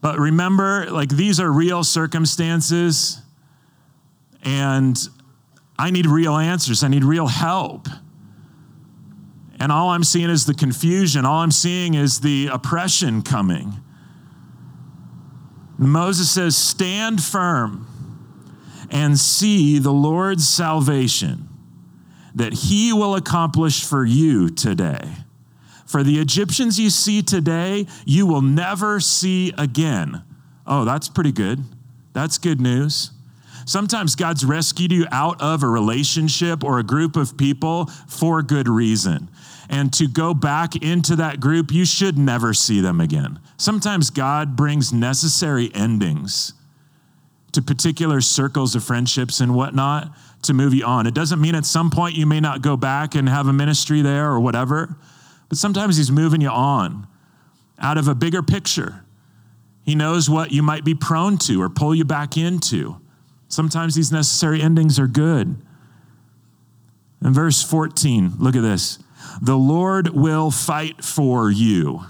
but 0.01 0.19
remember, 0.19 0.87
like 0.91 1.11
these 1.11 1.39
are 1.39 1.53
real 1.53 1.85
circumstances, 1.85 3.21
and 4.43 4.97
I 5.79 5.91
need 5.91 6.07
real 6.07 6.39
answers. 6.39 6.83
I 6.83 6.89
need 6.89 7.05
real 7.05 7.27
help. 7.27 7.89
And 9.61 9.71
all 9.71 9.91
I'm 9.91 10.03
seeing 10.03 10.31
is 10.31 10.47
the 10.47 10.55
confusion. 10.55 11.27
All 11.27 11.41
I'm 11.41 11.51
seeing 11.51 11.93
is 11.93 12.21
the 12.21 12.49
oppression 12.51 13.21
coming. 13.21 13.75
Moses 15.77 16.31
says, 16.31 16.57
Stand 16.57 17.23
firm 17.23 17.87
and 18.91 19.19
see 19.19 19.79
the 19.79 19.93
Lord's 19.93 20.49
salvation 20.49 21.51
that 22.35 22.55
he 22.55 22.95
will 22.95 23.15
accomplish 23.15 23.85
for 23.85 24.07
you 24.07 24.49
today. 24.49 25.05
For 25.91 26.05
the 26.05 26.21
Egyptians 26.21 26.79
you 26.79 26.89
see 26.89 27.21
today, 27.21 27.85
you 28.07 28.25
will 28.25 28.43
never 28.43 29.01
see 29.01 29.53
again. 29.59 30.23
Oh, 30.65 30.85
that's 30.85 31.09
pretty 31.09 31.33
good. 31.33 31.65
That's 32.13 32.39
good 32.39 32.61
news. 32.61 33.11
Sometimes 33.67 34.15
God's 34.15 34.45
rescued 34.45 34.93
you 34.93 35.07
out 35.11 35.43
of 35.43 35.65
a 35.65 35.67
relationship 35.67 36.63
or 36.63 36.79
a 36.79 36.85
group 36.85 37.17
of 37.17 37.37
people 37.37 37.87
for 38.07 38.41
good 38.41 38.69
reason. 38.69 39.29
And 39.69 39.93
to 39.95 40.07
go 40.07 40.33
back 40.33 40.77
into 40.77 41.17
that 41.17 41.41
group, 41.41 41.73
you 41.73 41.85
should 41.85 42.17
never 42.17 42.55
see 42.55 42.81
them 42.81 43.01
again. 43.01 43.41
Sometimes 43.57 44.11
God 44.11 44.55
brings 44.55 44.93
necessary 44.93 45.73
endings 45.75 46.53
to 47.51 47.63
particular 47.63 48.21
circles 48.21 48.77
of 48.77 48.85
friendships 48.85 49.41
and 49.41 49.57
whatnot 49.57 50.13
to 50.43 50.55
move 50.55 50.73
you 50.73 50.85
on. 50.85 51.09
It 51.09 51.15
doesn't 51.15 51.41
mean 51.41 51.57
at 51.57 51.67
some 51.67 51.91
point 51.91 52.15
you 52.15 52.27
may 52.27 52.39
not 52.39 52.63
go 52.63 52.77
back 52.77 53.17
and 53.17 53.29
have 53.29 53.49
a 53.49 53.53
ministry 53.53 54.03
there 54.03 54.31
or 54.31 54.39
whatever. 54.39 54.97
But 55.51 55.59
sometimes 55.59 55.99
He's 55.99 56.11
moving 56.11 56.41
you 56.41 56.49
on 56.49 57.07
out 57.79 57.99
of 57.99 58.09
a 58.09 58.15
bigger 58.15 58.43
picture. 58.43 59.05
He 59.85 59.95
knows 59.95 60.31
what 60.31 60.53
you 60.53 60.63
might 60.63 60.85
be 60.85 60.95
prone 60.95 61.37
to 61.39 61.61
or 61.61 61.69
pull 61.69 61.95
you 61.95 62.05
back 62.05 62.39
into. 62.39 63.01
Sometimes 63.49 63.95
these 63.95 64.13
necessary 64.13 64.63
endings 64.63 64.99
are 64.99 65.09
good. 65.09 65.61
In 67.23 67.35
verse 67.35 67.63
14, 67.63 68.35
look 68.39 68.55
at 68.55 68.63
this. 68.63 68.99
The 69.43 69.57
Lord 69.57 70.11
will 70.11 70.51
fight 70.51 71.05
for 71.05 71.51
you. 71.51 72.05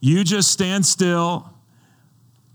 You 0.00 0.24
just 0.24 0.50
stand 0.50 0.86
still, 0.86 1.50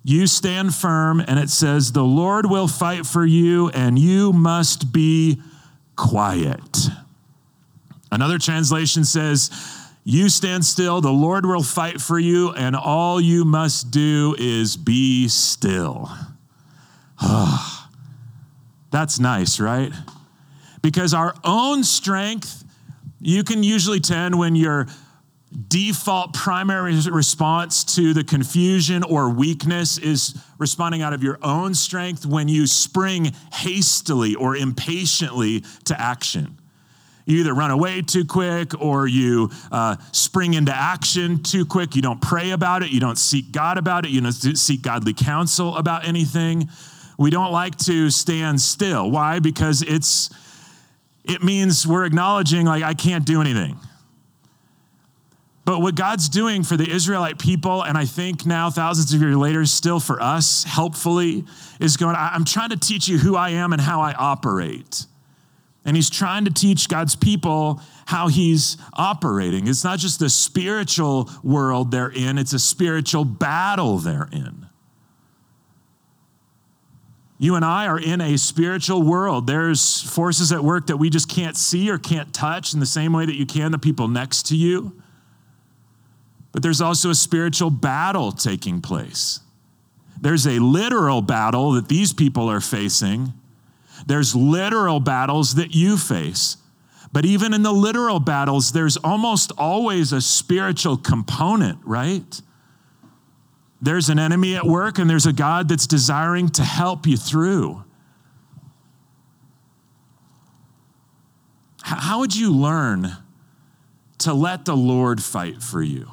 you 0.03 0.27
stand 0.27 0.74
firm, 0.74 1.19
and 1.19 1.39
it 1.39 1.50
says, 1.50 1.91
The 1.91 2.03
Lord 2.03 2.50
will 2.50 2.67
fight 2.67 3.05
for 3.05 3.25
you, 3.25 3.69
and 3.69 3.98
you 3.98 4.33
must 4.33 4.91
be 4.91 5.41
quiet. 5.95 6.89
Another 8.12 8.39
translation 8.39 9.06
says, 9.06 9.51
You 10.04 10.30
stand 10.30 10.66
still, 10.66 11.01
the 11.01 11.12
Lord 11.12 11.46
will 11.46 11.63
fight 11.63 12.01
for 12.01 12.18
you, 12.20 12.51
and 12.51 12.75
all 12.75 13.22
you 13.22 13.46
must 13.46 13.92
do 13.92 14.36
is 14.38 14.78
be 14.78 15.28
still. 15.28 16.10
Ah, 17.22 17.89
that's 18.92 19.20
nice, 19.20 19.60
right? 19.60 19.92
Because 20.82 21.13
our 21.13 21.36
own 21.44 21.84
strength, 21.84 22.63
you 23.20 23.44
can 23.44 23.63
usually 23.63 24.00
tend 24.00 24.38
when 24.38 24.56
your 24.56 24.88
default 25.68 26.34
primary 26.34 26.96
response 27.10 27.84
to 27.96 28.13
the 28.13 28.24
confusion 28.24 29.04
or 29.04 29.30
weakness 29.30 29.98
is 29.98 30.39
responding 30.60 31.01
out 31.01 31.12
of 31.12 31.24
your 31.24 31.39
own 31.42 31.74
strength 31.74 32.25
when 32.25 32.48
you 32.48 32.68
spring 32.68 33.34
hastily 33.51 34.36
or 34.36 34.56
impatiently 34.56 35.63
to 35.86 36.00
action. 36.00 36.59
You 37.29 37.41
either 37.41 37.53
run 37.53 37.69
away 37.69 38.01
too 38.01 38.25
quick 38.25 38.81
or 38.81 39.05
you 39.05 39.51
uh, 39.71 39.98
spring 40.12 40.55
into 40.55 40.75
action 40.75 41.43
too 41.43 41.63
quick. 41.63 41.95
You 41.95 42.01
don't 42.01 42.19
pray 42.19 42.50
about 42.50 42.81
it. 42.81 42.89
You 42.89 43.00
don't 43.00 43.19
seek 43.19 43.51
God 43.51 43.77
about 43.77 44.03
it. 44.03 44.09
You 44.09 44.19
don't 44.19 44.33
seek 44.33 44.81
godly 44.81 45.13
counsel 45.13 45.77
about 45.77 46.07
anything. 46.07 46.69
We 47.19 47.29
don't 47.29 47.51
like 47.51 47.77
to 47.79 48.09
stand 48.09 48.59
still. 48.59 49.12
Why? 49.12 49.38
Because 49.38 49.83
it's 49.83 50.31
it 51.24 51.43
means 51.43 51.86
we're 51.86 52.05
acknowledging 52.05 52.65
like 52.65 52.81
I 52.81 52.95
can't 52.95 53.25
do 53.25 53.41
anything. 53.41 53.77
But 55.65 55.81
what 55.81 55.93
God's 55.93 56.29
doing 56.29 56.63
for 56.63 56.77
the 56.77 56.89
Israelite 56.89 57.38
people, 57.38 57.83
and 57.83 57.95
I 57.95 58.05
think 58.05 58.48
now 58.48 58.71
thousands 58.71 59.13
of 59.13 59.21
years 59.21 59.36
later, 59.36 59.67
still 59.67 60.00
for 60.00 60.19
us, 60.19 60.63
helpfully, 60.63 61.45
is 61.79 61.95
going, 61.95 62.15
I'm 62.17 62.43
trying 62.43 62.69
to 62.71 62.77
teach 62.77 63.07
you 63.07 63.19
who 63.19 63.36
I 63.36 63.50
am 63.51 63.71
and 63.71 63.79
how 63.79 64.01
I 64.01 64.13
operate. 64.13 65.05
And 65.86 65.95
he's 65.95 66.09
trying 66.09 66.45
to 66.45 66.51
teach 66.51 66.89
God's 66.89 67.15
people 67.15 67.81
how 68.05 68.27
he's 68.27 68.77
operating. 68.93 69.67
It's 69.67 69.83
not 69.83 70.00
just 70.00 70.19
the 70.19 70.29
spiritual 70.29 71.29
world 71.41 71.91
they're 71.91 72.12
in, 72.12 72.38
it's 72.38 72.53
a 72.53 72.59
spiritual 72.59 73.25
battle 73.25 73.98
they're 73.98 74.29
in. 74.31 74.67
You 77.41 77.55
and 77.55 77.63
I 77.63 77.88
are 77.88 77.98
in 77.98 78.19
a 78.19 78.38
spiritual 78.38 79.01
world. 79.01 79.48
There's 79.48 80.01
forces 80.01 80.51
at 80.51 80.62
work 80.62 80.88
that 80.88 80.98
we 80.98 81.09
just 81.09 81.29
can't 81.29 81.55
see 81.55 81.89
or 81.89 81.98
can't 81.98 82.33
touch 82.33 82.74
in 82.74 82.81
the 82.81 82.86
same 82.86 83.13
way 83.13 83.25
that 83.25 83.38
you 83.38 83.45
can 83.45 83.71
the 83.71 83.79
people 83.79 84.09
next 84.09 84.48
to 84.48 84.57
you. 84.57 85.01
but 86.51 86.63
there's 86.63 86.81
also 86.81 87.09
a 87.09 87.15
spiritual 87.15 87.69
battle 87.69 88.31
taking 88.31 88.81
place. 88.81 89.39
There's 90.19 90.45
a 90.48 90.59
literal 90.59 91.21
battle 91.21 91.71
that 91.74 91.88
these 91.88 92.12
people 92.12 92.50
are 92.50 92.62
facing. 92.62 93.33
There's 94.06 94.36
literal 94.36 95.00
battles 95.00 95.56
that 95.56 95.74
you 95.75 95.98
face. 95.98 96.58
But 97.12 97.25
even 97.25 97.53
in 97.53 97.63
the 97.63 97.72
literal 97.72 98.20
battles, 98.20 98.72
there's 98.72 98.98
almost 98.98 99.51
always 99.58 100.13
a 100.13 100.22
spiritual 100.22 100.98
component, 100.98 101.79
right? 101.84 102.41
There's 103.82 104.10
an 104.10 104.20
enemy 104.20 104.56
at 104.56 104.65
work, 104.65 105.00
and 105.00 105.10
there's 105.10 105.25
a 105.25 105.34
God 105.34 105.70
that's 105.70 105.88
desiring 105.88 106.50
to 106.50 106.63
help 106.63 107.08
you 107.08 107.18
through. 107.18 107.84
How 111.82 112.20
would 112.20 112.36
you 112.36 112.53
learn 112.53 113.18
to 114.20 114.34
let 114.34 114.65
the 114.65 114.75
Lord 114.75 115.24
fight 115.24 115.63
for 115.63 115.82
you? 115.82 116.10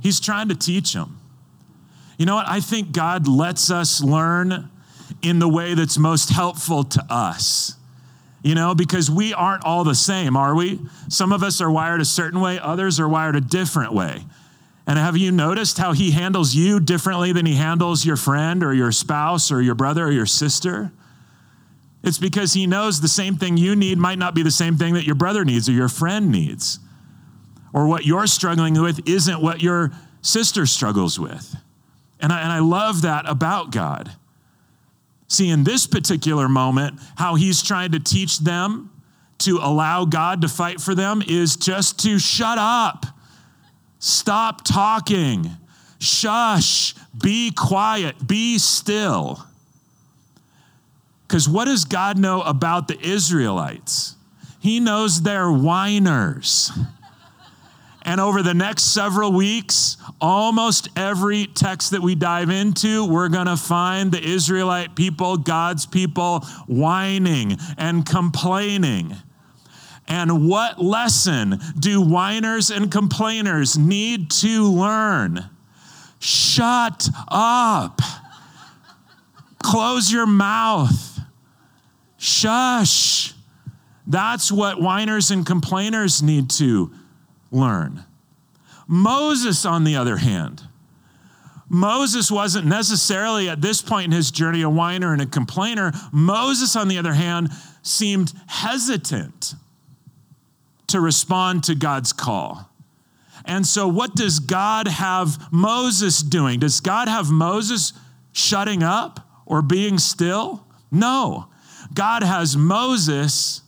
He's 0.00 0.20
trying 0.20 0.48
to 0.48 0.54
teach 0.54 0.94
him. 0.94 1.18
You 2.16 2.24
know 2.24 2.36
what? 2.36 2.48
I 2.48 2.60
think 2.60 2.92
God 2.92 3.28
lets 3.28 3.70
us 3.70 4.02
learn 4.02 4.70
in 5.22 5.38
the 5.38 5.48
way 5.48 5.74
that's 5.74 5.98
most 5.98 6.30
helpful 6.30 6.84
to 6.84 7.04
us. 7.10 7.74
You 8.42 8.54
know, 8.54 8.74
because 8.74 9.10
we 9.10 9.34
aren't 9.34 9.64
all 9.64 9.82
the 9.82 9.94
same, 9.94 10.36
are 10.36 10.54
we? 10.54 10.78
Some 11.08 11.32
of 11.32 11.42
us 11.42 11.60
are 11.60 11.70
wired 11.70 12.00
a 12.00 12.04
certain 12.04 12.40
way, 12.40 12.58
others 12.58 13.00
are 13.00 13.08
wired 13.08 13.36
a 13.36 13.40
different 13.40 13.92
way. 13.92 14.24
And 14.86 14.98
have 14.98 15.16
you 15.16 15.32
noticed 15.32 15.78
how 15.78 15.92
he 15.92 16.12
handles 16.12 16.54
you 16.54 16.78
differently 16.78 17.32
than 17.32 17.44
he 17.44 17.56
handles 17.56 18.06
your 18.06 18.16
friend 18.16 18.62
or 18.62 18.72
your 18.72 18.92
spouse 18.92 19.50
or 19.50 19.60
your 19.60 19.74
brother 19.74 20.06
or 20.06 20.12
your 20.12 20.26
sister? 20.26 20.92
It's 22.04 22.18
because 22.18 22.52
he 22.52 22.68
knows 22.68 23.00
the 23.00 23.08
same 23.08 23.36
thing 23.36 23.56
you 23.56 23.74
need 23.74 23.98
might 23.98 24.18
not 24.18 24.32
be 24.32 24.44
the 24.44 24.50
same 24.52 24.76
thing 24.76 24.94
that 24.94 25.04
your 25.04 25.16
brother 25.16 25.44
needs 25.44 25.68
or 25.68 25.72
your 25.72 25.88
friend 25.88 26.30
needs. 26.30 26.78
Or 27.72 27.88
what 27.88 28.06
you're 28.06 28.28
struggling 28.28 28.80
with 28.80 29.08
isn't 29.08 29.42
what 29.42 29.60
your 29.60 29.90
sister 30.22 30.66
struggles 30.66 31.18
with. 31.18 31.56
And 32.20 32.32
I, 32.32 32.42
and 32.42 32.52
I 32.52 32.60
love 32.60 33.02
that 33.02 33.28
about 33.28 33.72
God. 33.72 34.12
See, 35.28 35.48
in 35.48 35.64
this 35.64 35.86
particular 35.86 36.48
moment, 36.48 37.00
how 37.16 37.34
he's 37.34 37.62
trying 37.62 37.92
to 37.92 38.00
teach 38.00 38.38
them 38.38 38.90
to 39.38 39.58
allow 39.58 40.04
God 40.04 40.40
to 40.42 40.48
fight 40.48 40.80
for 40.80 40.94
them 40.94 41.22
is 41.26 41.56
just 41.56 42.00
to 42.00 42.18
shut 42.18 42.58
up, 42.58 43.06
stop 43.98 44.64
talking, 44.64 45.50
shush, 45.98 46.94
be 47.20 47.50
quiet, 47.50 48.26
be 48.26 48.58
still. 48.58 49.44
Because 51.26 51.48
what 51.48 51.64
does 51.64 51.84
God 51.84 52.18
know 52.18 52.42
about 52.42 52.88
the 52.88 52.98
Israelites? 53.00 54.14
He 54.60 54.80
knows 54.80 55.22
they're 55.22 55.50
whiners. 55.50 56.70
And 58.06 58.20
over 58.20 58.40
the 58.40 58.54
next 58.54 58.94
several 58.94 59.32
weeks, 59.32 59.96
almost 60.20 60.88
every 60.96 61.46
text 61.48 61.90
that 61.90 62.00
we 62.00 62.14
dive 62.14 62.50
into, 62.50 63.04
we're 63.04 63.28
going 63.28 63.48
to 63.48 63.56
find 63.56 64.12
the 64.12 64.22
Israelite 64.22 64.94
people, 64.94 65.36
God's 65.36 65.86
people, 65.86 66.40
whining 66.68 67.58
and 67.76 68.06
complaining. 68.06 69.16
And 70.06 70.48
what 70.48 70.80
lesson 70.80 71.58
do 71.80 72.00
whiners 72.00 72.70
and 72.70 72.92
complainers 72.92 73.76
need 73.76 74.30
to 74.30 74.70
learn? 74.70 75.50
Shut 76.20 77.08
up. 77.26 78.00
Close 79.64 80.12
your 80.12 80.26
mouth. 80.26 81.18
Shush. 82.18 83.34
That's 84.06 84.52
what 84.52 84.80
whiners 84.80 85.32
and 85.32 85.44
complainers 85.44 86.22
need 86.22 86.50
to 86.50 86.92
learn. 87.50 88.04
Moses, 88.86 89.64
on 89.64 89.84
the 89.84 89.96
other 89.96 90.18
hand, 90.18 90.62
Moses 91.68 92.30
wasn't 92.30 92.66
necessarily 92.66 93.48
at 93.48 93.60
this 93.60 93.82
point 93.82 94.06
in 94.06 94.12
his 94.12 94.30
journey 94.30 94.62
a 94.62 94.70
whiner 94.70 95.12
and 95.12 95.20
a 95.20 95.26
complainer. 95.26 95.92
Moses, 96.12 96.76
on 96.76 96.88
the 96.88 96.98
other 96.98 97.14
hand, 97.14 97.50
seemed 97.82 98.32
hesitant 98.46 99.54
to 100.86 101.00
respond 101.00 101.64
to 101.64 101.74
God's 101.74 102.12
call. 102.12 102.70
And 103.44 103.66
so, 103.66 103.88
what 103.88 104.14
does 104.14 104.38
God 104.38 104.88
have 104.88 105.52
Moses 105.52 106.20
doing? 106.20 106.60
Does 106.60 106.80
God 106.80 107.08
have 107.08 107.30
Moses 107.30 107.92
shutting 108.32 108.82
up 108.82 109.20
or 109.44 109.62
being 109.62 109.98
still? 109.98 110.64
No. 110.90 111.48
God 111.94 112.22
has 112.22 112.56
Moses 112.56 113.62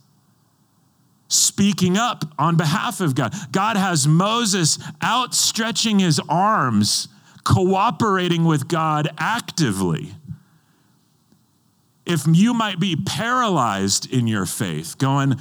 speaking 1.28 1.96
up 1.96 2.24
on 2.38 2.56
behalf 2.56 3.00
of 3.00 3.14
God. 3.14 3.34
God 3.52 3.76
has 3.76 4.08
Moses 4.08 4.78
outstretching 5.02 5.98
his 5.98 6.20
arms, 6.28 7.08
cooperating 7.44 8.44
with 8.44 8.66
God 8.66 9.08
actively. 9.18 10.14
If 12.06 12.22
you 12.26 12.54
might 12.54 12.80
be 12.80 12.96
paralyzed 12.96 14.10
in 14.10 14.26
your 14.26 14.46
faith, 14.46 14.96
going, 14.96 15.34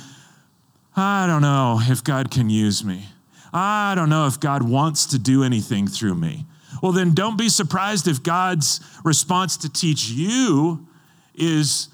I 0.96 1.26
don't 1.26 1.42
know 1.42 1.80
if 1.82 2.04
God 2.04 2.30
can 2.30 2.50
use 2.50 2.84
me. 2.84 3.06
I 3.54 3.94
don't 3.96 4.10
know 4.10 4.28
if 4.28 4.40
God 4.40 4.68
wants 4.68 5.06
to 5.08 5.20
do 5.20 5.44
anything 5.44 5.88
through 5.88 6.16
me. 6.16 6.46
Well, 6.84 6.92
then 6.92 7.14
don't 7.14 7.38
be 7.38 7.48
surprised 7.48 8.08
if 8.08 8.22
God's 8.22 8.82
response 9.06 9.56
to 9.58 9.70
teach 9.70 10.10
you 10.10 10.86
is 11.34 11.88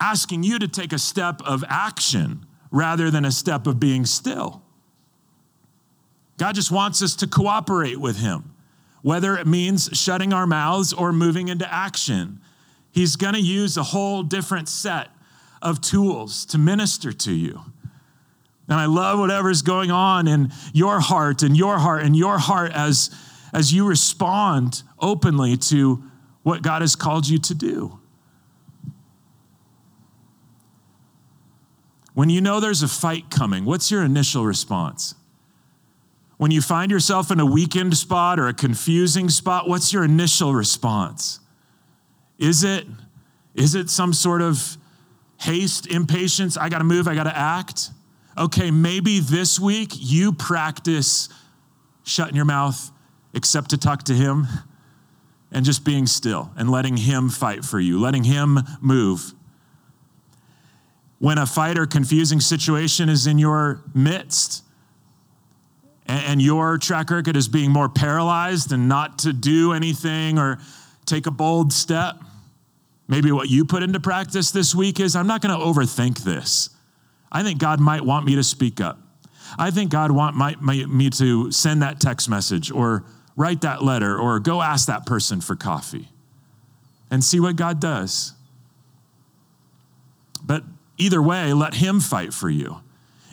asking 0.00 0.42
you 0.42 0.58
to 0.58 0.66
take 0.66 0.92
a 0.92 0.98
step 0.98 1.40
of 1.42 1.62
action 1.68 2.44
rather 2.72 3.10
than 3.10 3.24
a 3.24 3.30
step 3.30 3.68
of 3.68 3.78
being 3.78 4.04
still. 4.04 4.62
God 6.38 6.56
just 6.56 6.72
wants 6.72 7.02
us 7.02 7.14
to 7.16 7.28
cooperate 7.28 8.00
with 8.00 8.16
Him, 8.16 8.54
whether 9.02 9.36
it 9.36 9.46
means 9.46 9.90
shutting 9.92 10.32
our 10.32 10.46
mouths 10.46 10.92
or 10.92 11.12
moving 11.12 11.46
into 11.46 11.72
action. 11.72 12.40
He's 12.90 13.14
going 13.14 13.34
to 13.34 13.40
use 13.40 13.76
a 13.76 13.82
whole 13.84 14.24
different 14.24 14.68
set 14.68 15.08
of 15.60 15.80
tools 15.80 16.44
to 16.46 16.58
minister 16.58 17.12
to 17.12 17.32
you. 17.32 17.60
And 18.68 18.80
I 18.80 18.86
love 18.86 19.18
whatever's 19.18 19.62
going 19.62 19.90
on 19.90 20.26
in 20.26 20.50
your 20.72 20.98
heart 21.00 21.42
and 21.42 21.56
your 21.56 21.78
heart 21.78 22.02
and 22.02 22.16
your 22.16 22.38
heart 22.38 22.72
as, 22.72 23.10
as 23.52 23.72
you 23.72 23.86
respond 23.86 24.82
openly 24.98 25.56
to 25.58 26.02
what 26.42 26.62
God 26.62 26.80
has 26.80 26.96
called 26.96 27.28
you 27.28 27.38
to 27.38 27.54
do. 27.54 28.00
When 32.14 32.28
you 32.28 32.40
know 32.40 32.60
there's 32.60 32.82
a 32.82 32.88
fight 32.88 33.30
coming, 33.30 33.64
what's 33.64 33.90
your 33.90 34.02
initial 34.02 34.44
response? 34.44 35.14
When 36.36 36.50
you 36.50 36.60
find 36.60 36.90
yourself 36.90 37.30
in 37.30 37.40
a 37.40 37.46
weakened 37.46 37.96
spot 37.96 38.38
or 38.38 38.48
a 38.48 38.54
confusing 38.54 39.28
spot, 39.28 39.68
what's 39.68 39.92
your 39.92 40.04
initial 40.04 40.54
response? 40.54 41.40
Is 42.38 42.64
it 42.64 42.86
is 43.54 43.74
it 43.74 43.90
some 43.90 44.14
sort 44.14 44.40
of 44.40 44.78
haste, 45.38 45.86
impatience, 45.86 46.56
I 46.56 46.70
got 46.70 46.78
to 46.78 46.84
move, 46.84 47.06
I 47.06 47.14
got 47.14 47.24
to 47.24 47.36
act? 47.36 47.90
Okay, 48.38 48.70
maybe 48.70 49.20
this 49.20 49.60
week 49.60 49.90
you 49.94 50.32
practice 50.32 51.28
shutting 52.02 52.34
your 52.34 52.46
mouth 52.46 52.90
except 53.34 53.70
to 53.70 53.78
talk 53.78 54.04
to 54.04 54.14
him 54.14 54.46
and 55.50 55.64
just 55.64 55.84
being 55.84 56.06
still 56.06 56.50
and 56.56 56.70
letting 56.70 56.96
him 56.96 57.28
fight 57.28 57.64
for 57.64 57.78
you, 57.78 58.00
letting 58.00 58.24
him 58.24 58.58
move 58.80 59.34
when 61.22 61.38
a 61.38 61.46
fight 61.46 61.78
or 61.78 61.86
confusing 61.86 62.40
situation 62.40 63.08
is 63.08 63.28
in 63.28 63.38
your 63.38 63.80
midst 63.94 64.64
and 66.04 66.42
your 66.42 66.78
track 66.78 67.10
record 67.10 67.36
is 67.36 67.46
being 67.46 67.70
more 67.70 67.88
paralyzed 67.88 68.72
and 68.72 68.88
not 68.88 69.20
to 69.20 69.32
do 69.32 69.72
anything 69.72 70.36
or 70.36 70.58
take 71.06 71.28
a 71.28 71.30
bold 71.30 71.72
step, 71.72 72.16
maybe 73.06 73.30
what 73.30 73.48
you 73.48 73.64
put 73.64 73.84
into 73.84 74.00
practice 74.00 74.50
this 74.50 74.74
week 74.74 74.98
is 74.98 75.14
I'm 75.14 75.28
not 75.28 75.40
going 75.40 75.56
to 75.56 75.64
overthink 75.64 76.24
this. 76.24 76.70
I 77.30 77.44
think 77.44 77.60
God 77.60 77.78
might 77.78 78.02
want 78.02 78.26
me 78.26 78.34
to 78.34 78.42
speak 78.42 78.80
up. 78.80 78.98
I 79.56 79.70
think 79.70 79.92
God 79.92 80.10
want 80.10 80.34
my, 80.34 80.56
my, 80.60 80.84
me 80.86 81.08
to 81.10 81.52
send 81.52 81.82
that 81.82 82.00
text 82.00 82.28
message 82.28 82.72
or 82.72 83.04
write 83.36 83.60
that 83.60 83.84
letter 83.84 84.18
or 84.18 84.40
go 84.40 84.60
ask 84.60 84.88
that 84.88 85.06
person 85.06 85.40
for 85.40 85.54
coffee 85.54 86.08
and 87.12 87.22
see 87.22 87.38
what 87.38 87.54
God 87.54 87.78
does. 87.78 88.32
But 90.44 90.64
Either 91.02 91.20
way, 91.20 91.52
let 91.52 91.74
Him 91.74 91.98
fight 91.98 92.32
for 92.32 92.48
you. 92.48 92.80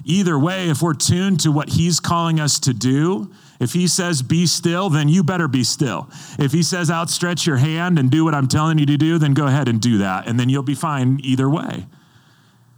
Either 0.04 0.40
way, 0.40 0.70
if 0.70 0.82
we're 0.82 0.96
tuned 0.96 1.40
to 1.42 1.52
what 1.52 1.70
He's 1.70 2.00
calling 2.00 2.40
us 2.40 2.58
to 2.62 2.74
do, 2.74 3.32
if 3.60 3.74
He 3.74 3.88
says 3.88 4.24
be 4.24 4.48
still, 4.48 4.90
then 4.90 5.08
you 5.08 5.24
better 5.24 5.48
be 5.48 5.64
still. 5.64 6.10
If 6.40 6.52
He 6.52 6.64
says 6.64 6.90
outstretch 6.90 7.46
your 7.46 7.58
hand 7.58 8.00
and 8.00 8.10
do 8.10 8.26
what 8.26 8.34
I'm 8.34 8.48
telling 8.48 8.80
you 8.80 8.88
to 8.88 8.98
do, 8.98 9.20
then 9.20 9.36
go 9.36 9.46
ahead 9.46 9.68
and 9.68 9.80
do 9.80 10.00
that, 10.00 10.28
and 10.28 10.40
then 10.40 10.50
you'll 10.50 10.64
be 10.64 10.74
fine 10.74 11.20
either 11.22 11.48
way. 11.48 11.86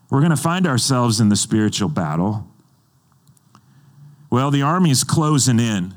We're 0.09 0.19
going 0.19 0.31
to 0.31 0.35
find 0.35 0.67
ourselves 0.67 1.21
in 1.21 1.29
the 1.29 1.37
spiritual 1.37 1.87
battle. 1.87 2.47
Well, 4.29 4.51
the 4.51 4.61
army's 4.61 5.05
closing 5.05 5.59
in, 5.59 5.93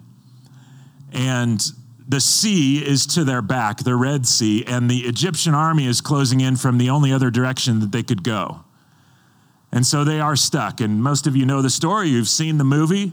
and 1.13 1.61
the 2.07 2.21
sea 2.21 2.79
is 2.79 3.07
to 3.07 3.25
their 3.25 3.43
back, 3.43 3.79
the 3.79 3.97
Red 3.97 4.25
Sea, 4.25 4.65
and 4.65 4.89
the 4.89 5.01
Egyptian 5.01 5.53
army 5.53 5.87
is 5.87 6.01
closing 6.01 6.41
in 6.41 6.55
from 6.55 6.79
the 6.79 6.91
only 6.91 7.13
other 7.13 7.31
direction 7.31 7.81
that 7.81 7.91
they 7.91 8.05
could 8.05 8.23
go. 8.23 8.64
And 9.75 9.85
so 9.85 10.05
they 10.05 10.21
are 10.21 10.37
stuck. 10.37 10.81
And 10.81 11.03
most 11.03 11.27
of 11.27 11.35
you 11.35 11.45
know 11.45 11.61
the 11.61 11.69
story, 11.69 12.09
you've 12.09 12.29
seen 12.29 12.57
the 12.59 12.65
movie. 12.65 13.13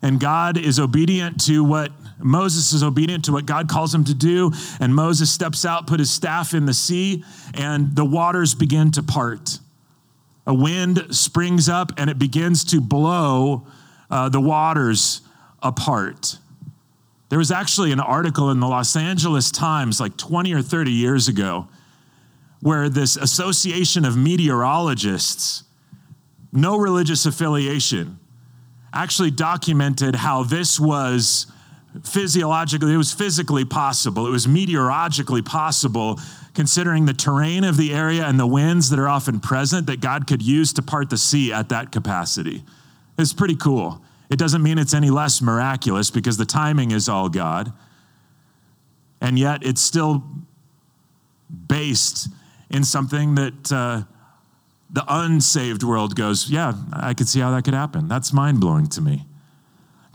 and 0.00 0.20
God 0.20 0.56
is 0.56 0.78
obedient 0.78 1.44
to 1.46 1.64
what 1.64 1.90
Moses 2.20 2.72
is 2.72 2.84
obedient 2.84 3.24
to 3.24 3.32
what 3.32 3.46
God 3.46 3.68
calls 3.68 3.92
him 3.92 4.04
to 4.04 4.14
do. 4.14 4.52
And 4.78 4.94
Moses 4.94 5.32
steps 5.32 5.64
out, 5.64 5.88
put 5.88 5.98
his 5.98 6.10
staff 6.10 6.54
in 6.54 6.66
the 6.66 6.74
sea, 6.74 7.24
and 7.54 7.96
the 7.96 8.04
waters 8.04 8.54
begin 8.54 8.92
to 8.92 9.02
part. 9.02 9.58
A 10.46 10.54
wind 10.54 11.06
springs 11.10 11.68
up 11.68 11.92
and 11.96 12.08
it 12.08 12.18
begins 12.18 12.64
to 12.66 12.80
blow 12.80 13.66
uh, 14.10 14.28
the 14.28 14.40
waters 14.40 15.22
apart. 15.62 16.38
There 17.28 17.38
was 17.38 17.50
actually 17.50 17.92
an 17.92 18.00
article 18.00 18.50
in 18.50 18.60
the 18.60 18.68
Los 18.68 18.94
Angeles 18.94 19.50
Times 19.50 20.00
like 20.00 20.16
20 20.16 20.52
or 20.54 20.62
30 20.62 20.92
years 20.92 21.28
ago 21.28 21.68
where 22.60 22.88
this 22.88 23.16
association 23.16 24.04
of 24.04 24.16
meteorologists, 24.16 25.64
no 26.52 26.76
religious 26.76 27.26
affiliation, 27.26 28.18
actually 28.92 29.30
documented 29.30 30.14
how 30.14 30.42
this 30.42 30.80
was 30.80 31.46
physiologically, 32.04 32.94
it 32.94 32.96
was 32.96 33.12
physically 33.12 33.64
possible, 33.64 34.26
it 34.26 34.30
was 34.30 34.46
meteorologically 34.46 35.42
possible, 35.42 36.20
considering 36.54 37.06
the 37.06 37.14
terrain 37.14 37.64
of 37.64 37.76
the 37.76 37.92
area 37.92 38.24
and 38.24 38.38
the 38.38 38.46
winds 38.46 38.90
that 38.90 38.98
are 38.98 39.08
often 39.08 39.40
present, 39.40 39.86
that 39.86 40.00
God 40.00 40.26
could 40.26 40.42
use 40.42 40.72
to 40.74 40.82
part 40.82 41.10
the 41.10 41.18
sea 41.18 41.52
at 41.52 41.68
that 41.68 41.92
capacity. 41.92 42.64
It's 43.18 43.32
pretty 43.32 43.56
cool. 43.56 44.02
It 44.30 44.38
doesn't 44.38 44.62
mean 44.62 44.78
it's 44.78 44.94
any 44.94 45.10
less 45.10 45.40
miraculous 45.40 46.10
because 46.10 46.36
the 46.36 46.44
timing 46.44 46.90
is 46.90 47.08
all 47.08 47.28
God. 47.28 47.72
And 49.20 49.38
yet 49.38 49.64
it's 49.64 49.80
still 49.80 50.22
based 51.66 52.28
in 52.70 52.84
something 52.84 53.34
that 53.36 53.72
uh, 53.72 54.02
the 54.90 55.04
unsaved 55.06 55.82
world 55.82 56.14
goes, 56.16 56.50
yeah, 56.50 56.72
I 56.92 57.14
could 57.14 57.28
see 57.28 57.40
how 57.40 57.50
that 57.50 57.64
could 57.64 57.74
happen. 57.74 58.08
That's 58.08 58.32
mind 58.32 58.60
blowing 58.60 58.86
to 58.88 59.00
me. 59.00 59.26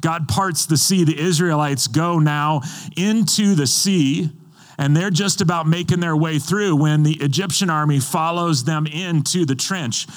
God 0.02 0.28
parts 0.28 0.66
the 0.66 0.78
sea. 0.78 1.04
The 1.04 1.20
Israelites 1.20 1.88
go 1.88 2.20
now 2.20 2.62
into 2.98 3.56
the 3.56 3.68
sea, 3.68 4.32
and 4.78 4.98
they're 4.98 5.12
just 5.12 5.42
about 5.42 5.68
making 5.68 6.00
their 6.00 6.18
way 6.18 6.40
through 6.40 6.76
when 6.76 7.04
the 7.04 7.14
Egyptian 7.22 7.70
army 7.70 8.00
follows 8.00 8.66
them 8.66 8.86
into 8.88 9.46
the 9.46 9.56
trench, 9.56 10.08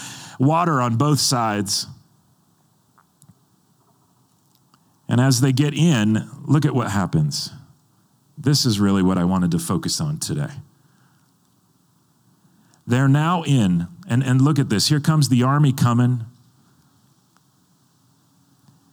water 0.41 0.81
on 0.81 0.97
both 0.97 1.21
sides. 1.21 1.87
And 5.09 5.21
as 5.21 5.41
they 5.41 5.53
get 5.53 5.73
in, 5.75 6.29
look 6.45 6.65
at 6.65 6.75
what 6.75 6.91
happens. 6.91 7.51
This 8.37 8.67
is 8.67 8.81
really 8.81 9.03
what 9.03 9.19
I 9.19 9.25
wanted 9.25 9.53
to 9.53 9.59
focus 9.59 10.01
on 10.01 10.19
today. 10.19 10.51
They're 12.87 13.09
now 13.09 13.43
in, 13.45 13.87
and, 14.09 14.23
and 14.23 14.41
look 14.41 14.59
at 14.59 14.69
this. 14.69 14.89
Here 14.89 15.01
comes 15.01 15.29
the 15.29 15.43
army 15.43 15.73
coming. 15.73 16.25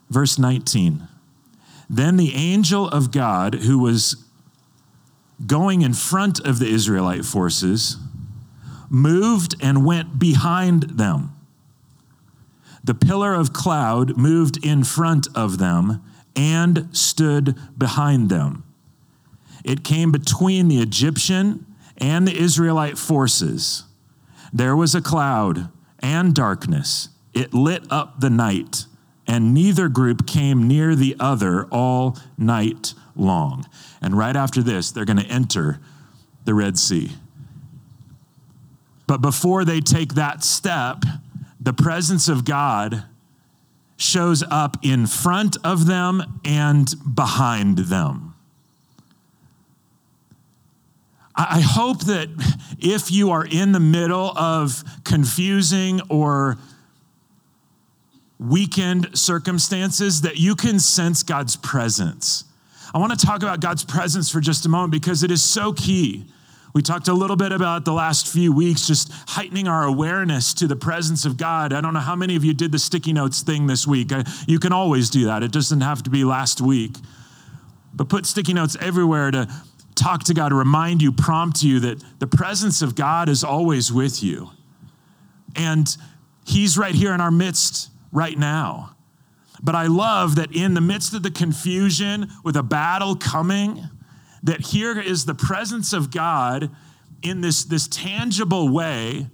Verse 0.09 0.37
19. 0.37 1.07
Then 1.89 2.17
the 2.17 2.33
angel 2.35 2.87
of 2.87 3.11
God, 3.11 3.55
who 3.55 3.79
was 3.79 4.23
going 5.45 5.81
in 5.81 5.93
front 5.93 6.39
of 6.39 6.59
the 6.59 6.67
Israelite 6.67 7.25
forces, 7.25 7.97
moved 8.89 9.55
and 9.61 9.85
went 9.85 10.19
behind 10.19 10.83
them. 10.83 11.35
The 12.83 12.93
pillar 12.93 13.33
of 13.33 13.53
cloud 13.53 14.17
moved 14.17 14.63
in 14.63 14.83
front 14.83 15.27
of 15.35 15.57
them 15.57 16.03
and 16.35 16.89
stood 16.91 17.57
behind 17.77 18.29
them. 18.29 18.63
It 19.63 19.83
came 19.83 20.11
between 20.11 20.67
the 20.67 20.79
Egyptian 20.79 21.65
and 21.97 22.27
the 22.27 22.37
Israelite 22.37 22.97
forces. 22.97 23.83
There 24.53 24.75
was 24.75 24.93
a 24.93 25.01
cloud 25.01 25.69
and 25.99 26.35
darkness. 26.35 27.09
It 27.33 27.55
lit 27.55 27.91
up 27.91 28.19
the 28.19 28.29
night, 28.29 28.85
and 29.25 29.51
neither 29.51 29.89
group 29.89 30.27
came 30.27 30.67
near 30.67 30.95
the 30.95 31.15
other 31.19 31.65
all 31.71 32.19
night 32.37 32.93
long. 33.15 33.65
And 33.99 34.15
right 34.15 34.35
after 34.35 34.61
this, 34.61 34.91
they're 34.91 35.05
going 35.05 35.17
to 35.17 35.25
enter 35.25 35.79
the 36.45 36.53
Red 36.53 36.77
Sea. 36.77 37.13
But 39.07 39.21
before 39.21 39.65
they 39.65 39.79
take 39.79 40.13
that 40.13 40.43
step, 40.43 41.03
the 41.59 41.73
presence 41.73 42.27
of 42.27 42.45
God 42.45 43.05
shows 43.97 44.43
up 44.51 44.77
in 44.83 45.07
front 45.07 45.57
of 45.63 45.87
them 45.87 46.39
and 46.45 46.93
behind 47.15 47.79
them. 47.79 48.32
I 51.35 51.61
hope 51.61 52.01
that 52.01 52.29
if 52.79 53.11
you 53.11 53.31
are 53.31 53.45
in 53.45 53.71
the 53.71 53.79
middle 53.79 54.37
of 54.37 54.83
confusing 55.03 55.99
or 56.09 56.57
weakened 58.39 59.17
circumstances, 59.17 60.21
that 60.21 60.37
you 60.37 60.55
can 60.55 60.79
sense 60.79 61.23
God's 61.23 61.55
presence. 61.55 62.43
I 62.93 62.99
want 62.99 63.17
to 63.17 63.25
talk 63.25 63.41
about 63.41 63.61
God's 63.61 63.83
presence 63.83 64.29
for 64.29 64.41
just 64.41 64.65
a 64.65 64.69
moment 64.69 64.91
because 64.91 65.23
it 65.23 65.31
is 65.31 65.41
so 65.41 65.73
key. 65.73 66.25
We 66.73 66.81
talked 66.81 67.07
a 67.07 67.13
little 67.13 67.35
bit 67.35 67.51
about 67.51 67.85
the 67.85 67.93
last 67.93 68.27
few 68.27 68.51
weeks, 68.51 68.85
just 68.85 69.11
heightening 69.27 69.67
our 69.67 69.83
awareness 69.83 70.53
to 70.55 70.67
the 70.67 70.75
presence 70.75 71.25
of 71.25 71.37
God. 71.37 71.71
I 71.71 71.81
don't 71.81 71.93
know 71.93 71.99
how 71.99 72.15
many 72.15 72.35
of 72.35 72.43
you 72.43 72.53
did 72.53 72.71
the 72.71 72.79
sticky 72.79 73.13
notes 73.13 73.41
thing 73.41 73.67
this 73.67 73.87
week. 73.87 74.11
You 74.47 74.59
can 74.59 74.73
always 74.73 75.09
do 75.09 75.25
that, 75.25 75.41
it 75.41 75.51
doesn't 75.51 75.81
have 75.81 76.03
to 76.03 76.09
be 76.09 76.23
last 76.23 76.61
week. 76.61 76.95
But 77.93 78.09
put 78.09 78.25
sticky 78.25 78.53
notes 78.53 78.75
everywhere 78.81 79.29
to 79.31 79.47
talk 79.95 80.23
to 80.25 80.33
God, 80.33 80.53
remind 80.53 81.01
you, 81.01 81.11
prompt 81.11 81.63
you 81.63 81.79
that 81.81 82.03
the 82.19 82.27
presence 82.27 82.81
of 82.81 82.95
God 82.95 83.29
is 83.29 83.43
always 83.43 83.91
with 83.91 84.23
you. 84.23 84.51
And 85.55 85.95
He's 86.45 86.77
right 86.77 86.95
here 86.95 87.13
in 87.13 87.21
our 87.21 87.31
midst 87.31 87.89
right 88.11 88.37
now. 88.37 88.95
But 89.61 89.75
I 89.75 89.87
love 89.87 90.35
that 90.35 90.53
in 90.53 90.73
the 90.73 90.81
midst 90.81 91.13
of 91.13 91.23
the 91.23 91.31
confusion, 91.31 92.29
with 92.43 92.57
a 92.57 92.63
battle 92.63 93.15
coming, 93.15 93.87
that 94.43 94.59
here 94.59 94.99
is 94.99 95.23
the 95.25 95.35
presence 95.35 95.93
of 95.93 96.11
God 96.11 96.69
in 97.21 97.39
this, 97.39 97.63
this 97.63 97.87
tangible 97.87 98.67
way 98.67 99.27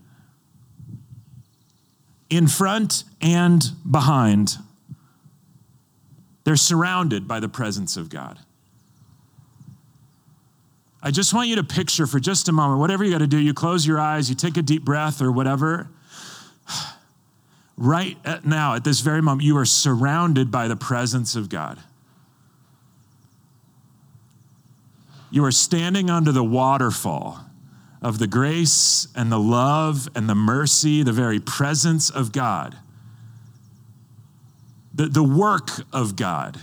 in 2.29 2.47
front 2.47 3.03
and 3.21 3.63
behind. 3.89 4.57
They're 6.43 6.55
surrounded 6.55 7.27
by 7.27 7.39
the 7.39 7.49
presence 7.49 7.97
of 7.97 8.09
God. 8.09 8.39
I 11.01 11.11
just 11.11 11.33
want 11.33 11.47
you 11.47 11.55
to 11.55 11.63
picture 11.63 12.05
for 12.05 12.19
just 12.19 12.49
a 12.49 12.51
moment, 12.51 12.79
whatever 12.79 13.03
you 13.03 13.11
got 13.11 13.19
to 13.19 13.27
do, 13.27 13.37
you 13.37 13.53
close 13.53 13.87
your 13.87 13.99
eyes, 13.99 14.29
you 14.29 14.35
take 14.35 14.57
a 14.57 14.61
deep 14.61 14.83
breath 14.83 15.21
or 15.21 15.31
whatever. 15.31 15.89
Right 17.81 18.17
now, 18.43 18.75
at 18.75 18.83
this 18.83 18.99
very 18.99 19.21
moment, 19.21 19.45
you 19.45 19.55
are 19.55 19.63
surrounded 19.63 20.51
by 20.51 20.67
the 20.67 20.75
presence 20.75 21.37
of 21.37 21.47
God. 21.47 21.79
You 25.31 25.45
are 25.45 25.51
standing 25.53 26.09
under 26.09 26.33
the 26.33 26.43
waterfall 26.43 27.39
of 28.01 28.19
the 28.19 28.27
grace 28.27 29.07
and 29.15 29.31
the 29.31 29.39
love 29.39 30.09
and 30.15 30.29
the 30.29 30.35
mercy, 30.35 31.03
the 31.03 31.13
very 31.13 31.39
presence 31.39 32.09
of 32.09 32.33
God, 32.33 32.77
the, 34.93 35.05
the 35.05 35.23
work 35.23 35.69
of 35.93 36.15
God 36.15 36.59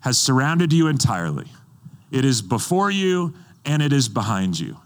has 0.00 0.18
surrounded 0.18 0.72
you 0.72 0.88
entirely. 0.88 1.46
It 2.14 2.24
is 2.24 2.42
before 2.42 2.92
you 2.92 3.34
and 3.64 3.82
it 3.82 3.92
is 3.92 4.08
behind 4.08 4.60
you. 4.60 4.76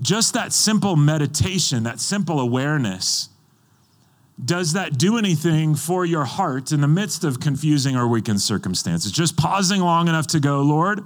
Just 0.00 0.32
that 0.32 0.54
simple 0.54 0.96
meditation, 0.96 1.82
that 1.82 2.00
simple 2.00 2.40
awareness, 2.40 3.28
does 4.42 4.72
that 4.72 4.96
do 4.96 5.18
anything 5.18 5.74
for 5.74 6.06
your 6.06 6.24
heart 6.24 6.72
in 6.72 6.80
the 6.80 6.88
midst 6.88 7.24
of 7.24 7.40
confusing 7.40 7.94
or 7.94 8.08
weakened 8.08 8.40
circumstances? 8.40 9.12
Just 9.12 9.36
pausing 9.36 9.82
long 9.82 10.08
enough 10.08 10.28
to 10.28 10.40
go, 10.40 10.62
Lord, 10.62 11.02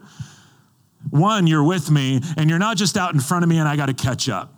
one, 1.11 1.49
you're 1.49 1.65
with 1.65 1.91
me, 1.91 2.21
and 2.37 2.49
you're 2.49 2.61
not 2.61 2.77
just 2.77 2.97
out 2.97 3.13
in 3.13 3.19
front 3.19 3.43
of 3.43 3.49
me 3.49 3.59
and 3.59 3.69
I 3.69 3.75
got 3.75 3.87
to 3.87 3.95
catch 3.95 4.29
up. 4.29 4.55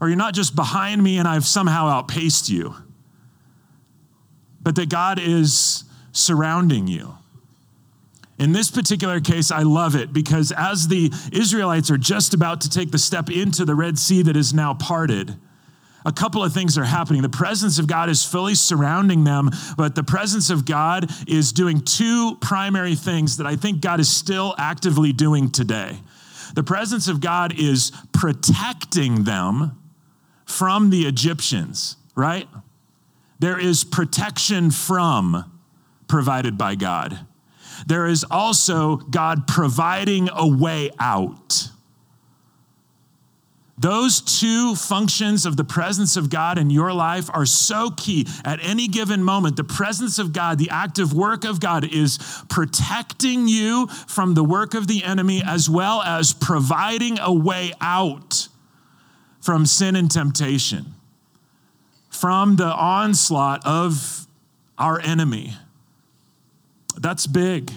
Or 0.00 0.08
you're 0.08 0.16
not 0.16 0.32
just 0.32 0.56
behind 0.56 1.02
me 1.02 1.18
and 1.18 1.28
I've 1.28 1.44
somehow 1.44 1.88
outpaced 1.88 2.48
you, 2.48 2.74
but 4.62 4.76
that 4.76 4.88
God 4.88 5.18
is 5.18 5.84
surrounding 6.12 6.86
you. 6.86 7.18
In 8.38 8.52
this 8.52 8.70
particular 8.70 9.20
case, 9.20 9.50
I 9.50 9.62
love 9.62 9.94
it 9.94 10.12
because 10.12 10.52
as 10.52 10.88
the 10.88 11.12
Israelites 11.32 11.90
are 11.90 11.98
just 11.98 12.34
about 12.34 12.60
to 12.62 12.70
take 12.70 12.90
the 12.90 12.98
step 12.98 13.30
into 13.30 13.64
the 13.64 13.74
Red 13.74 13.98
Sea 13.98 14.22
that 14.22 14.36
is 14.36 14.52
now 14.52 14.74
parted, 14.74 15.36
a 16.04 16.12
couple 16.12 16.42
of 16.42 16.52
things 16.52 16.76
are 16.76 16.84
happening. 16.84 17.22
The 17.22 17.28
presence 17.28 17.78
of 17.78 17.86
God 17.86 18.10
is 18.10 18.24
fully 18.24 18.54
surrounding 18.56 19.24
them, 19.24 19.50
but 19.76 19.94
the 19.94 20.02
presence 20.02 20.50
of 20.50 20.66
God 20.66 21.10
is 21.28 21.52
doing 21.52 21.80
two 21.80 22.36
primary 22.40 22.96
things 22.96 23.36
that 23.36 23.46
I 23.46 23.56
think 23.56 23.80
God 23.80 24.00
is 24.00 24.14
still 24.14 24.54
actively 24.58 25.12
doing 25.12 25.50
today. 25.50 25.96
The 26.54 26.64
presence 26.64 27.08
of 27.08 27.20
God 27.20 27.58
is 27.58 27.92
protecting 28.12 29.24
them 29.24 29.80
from 30.44 30.90
the 30.90 31.06
Egyptians, 31.06 31.96
right? 32.14 32.48
There 33.38 33.58
is 33.58 33.84
protection 33.84 34.70
from 34.70 35.50
provided 36.06 36.58
by 36.58 36.74
God 36.74 37.26
there 37.86 38.06
is 38.06 38.24
also 38.30 38.96
God 38.96 39.46
providing 39.46 40.28
a 40.32 40.46
way 40.46 40.90
out. 40.98 41.68
Those 43.76 44.20
two 44.20 44.76
functions 44.76 45.44
of 45.44 45.56
the 45.56 45.64
presence 45.64 46.16
of 46.16 46.30
God 46.30 46.58
in 46.58 46.70
your 46.70 46.92
life 46.92 47.28
are 47.34 47.44
so 47.44 47.90
key. 47.90 48.26
At 48.44 48.60
any 48.62 48.86
given 48.86 49.22
moment, 49.22 49.56
the 49.56 49.64
presence 49.64 50.18
of 50.20 50.32
God, 50.32 50.58
the 50.58 50.70
active 50.70 51.12
work 51.12 51.44
of 51.44 51.58
God, 51.58 51.84
is 51.84 52.18
protecting 52.48 53.48
you 53.48 53.88
from 53.88 54.34
the 54.34 54.44
work 54.44 54.74
of 54.74 54.86
the 54.86 55.02
enemy 55.02 55.42
as 55.44 55.68
well 55.68 56.02
as 56.02 56.32
providing 56.32 57.18
a 57.18 57.32
way 57.32 57.72
out 57.80 58.48
from 59.40 59.66
sin 59.66 59.96
and 59.96 60.10
temptation, 60.10 60.94
from 62.08 62.56
the 62.56 62.72
onslaught 62.72 63.66
of 63.66 64.26
our 64.78 65.00
enemy. 65.00 65.54
That's 66.98 67.26
big. 67.26 67.70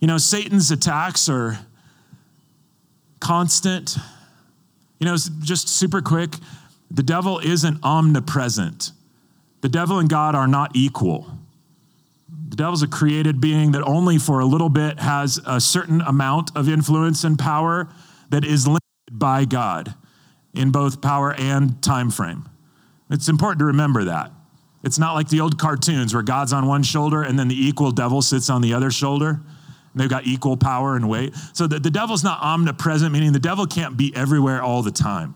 You 0.00 0.06
know, 0.06 0.18
Satan's 0.18 0.70
attacks 0.70 1.28
are 1.28 1.58
constant 3.20 3.96
you 4.98 5.06
know, 5.06 5.16
just 5.40 5.68
super 5.68 6.00
quick 6.00 6.34
the 6.90 7.02
devil 7.02 7.38
isn't 7.38 7.84
omnipresent, 7.84 8.92
the 9.60 9.68
devil 9.68 9.98
and 9.98 10.08
God 10.08 10.34
are 10.34 10.48
not 10.48 10.74
equal. 10.74 11.26
The 12.48 12.56
devil's 12.56 12.82
a 12.82 12.88
created 12.88 13.42
being 13.42 13.72
that 13.72 13.82
only 13.82 14.16
for 14.16 14.40
a 14.40 14.46
little 14.46 14.70
bit 14.70 14.98
has 14.98 15.38
a 15.46 15.60
certain 15.60 16.00
amount 16.00 16.56
of 16.56 16.66
influence 16.66 17.24
and 17.24 17.38
power 17.38 17.88
that 18.30 18.42
is 18.42 18.66
limited 18.66 18.80
by 19.12 19.44
God 19.44 19.94
in 20.54 20.70
both 20.70 21.02
power 21.02 21.34
and 21.38 21.80
time 21.82 22.10
frame. 22.10 22.48
It's 23.10 23.28
important 23.28 23.58
to 23.58 23.66
remember 23.66 24.04
that. 24.04 24.32
It's 24.88 24.98
not 24.98 25.12
like 25.12 25.28
the 25.28 25.42
old 25.42 25.58
cartoons 25.58 26.14
where 26.14 26.22
God's 26.22 26.54
on 26.54 26.66
one 26.66 26.82
shoulder 26.82 27.20
and 27.20 27.38
then 27.38 27.48
the 27.48 27.68
equal 27.68 27.90
devil 27.90 28.22
sits 28.22 28.48
on 28.48 28.62
the 28.62 28.72
other 28.72 28.90
shoulder. 28.90 29.38
They've 29.94 30.08
got 30.08 30.26
equal 30.26 30.56
power 30.56 30.96
and 30.96 31.10
weight. 31.10 31.34
So 31.52 31.66
the, 31.66 31.78
the 31.78 31.90
devil's 31.90 32.24
not 32.24 32.40
omnipresent, 32.40 33.12
meaning 33.12 33.32
the 33.32 33.38
devil 33.38 33.66
can't 33.66 33.98
be 33.98 34.16
everywhere 34.16 34.62
all 34.62 34.82
the 34.82 34.90
time. 34.90 35.34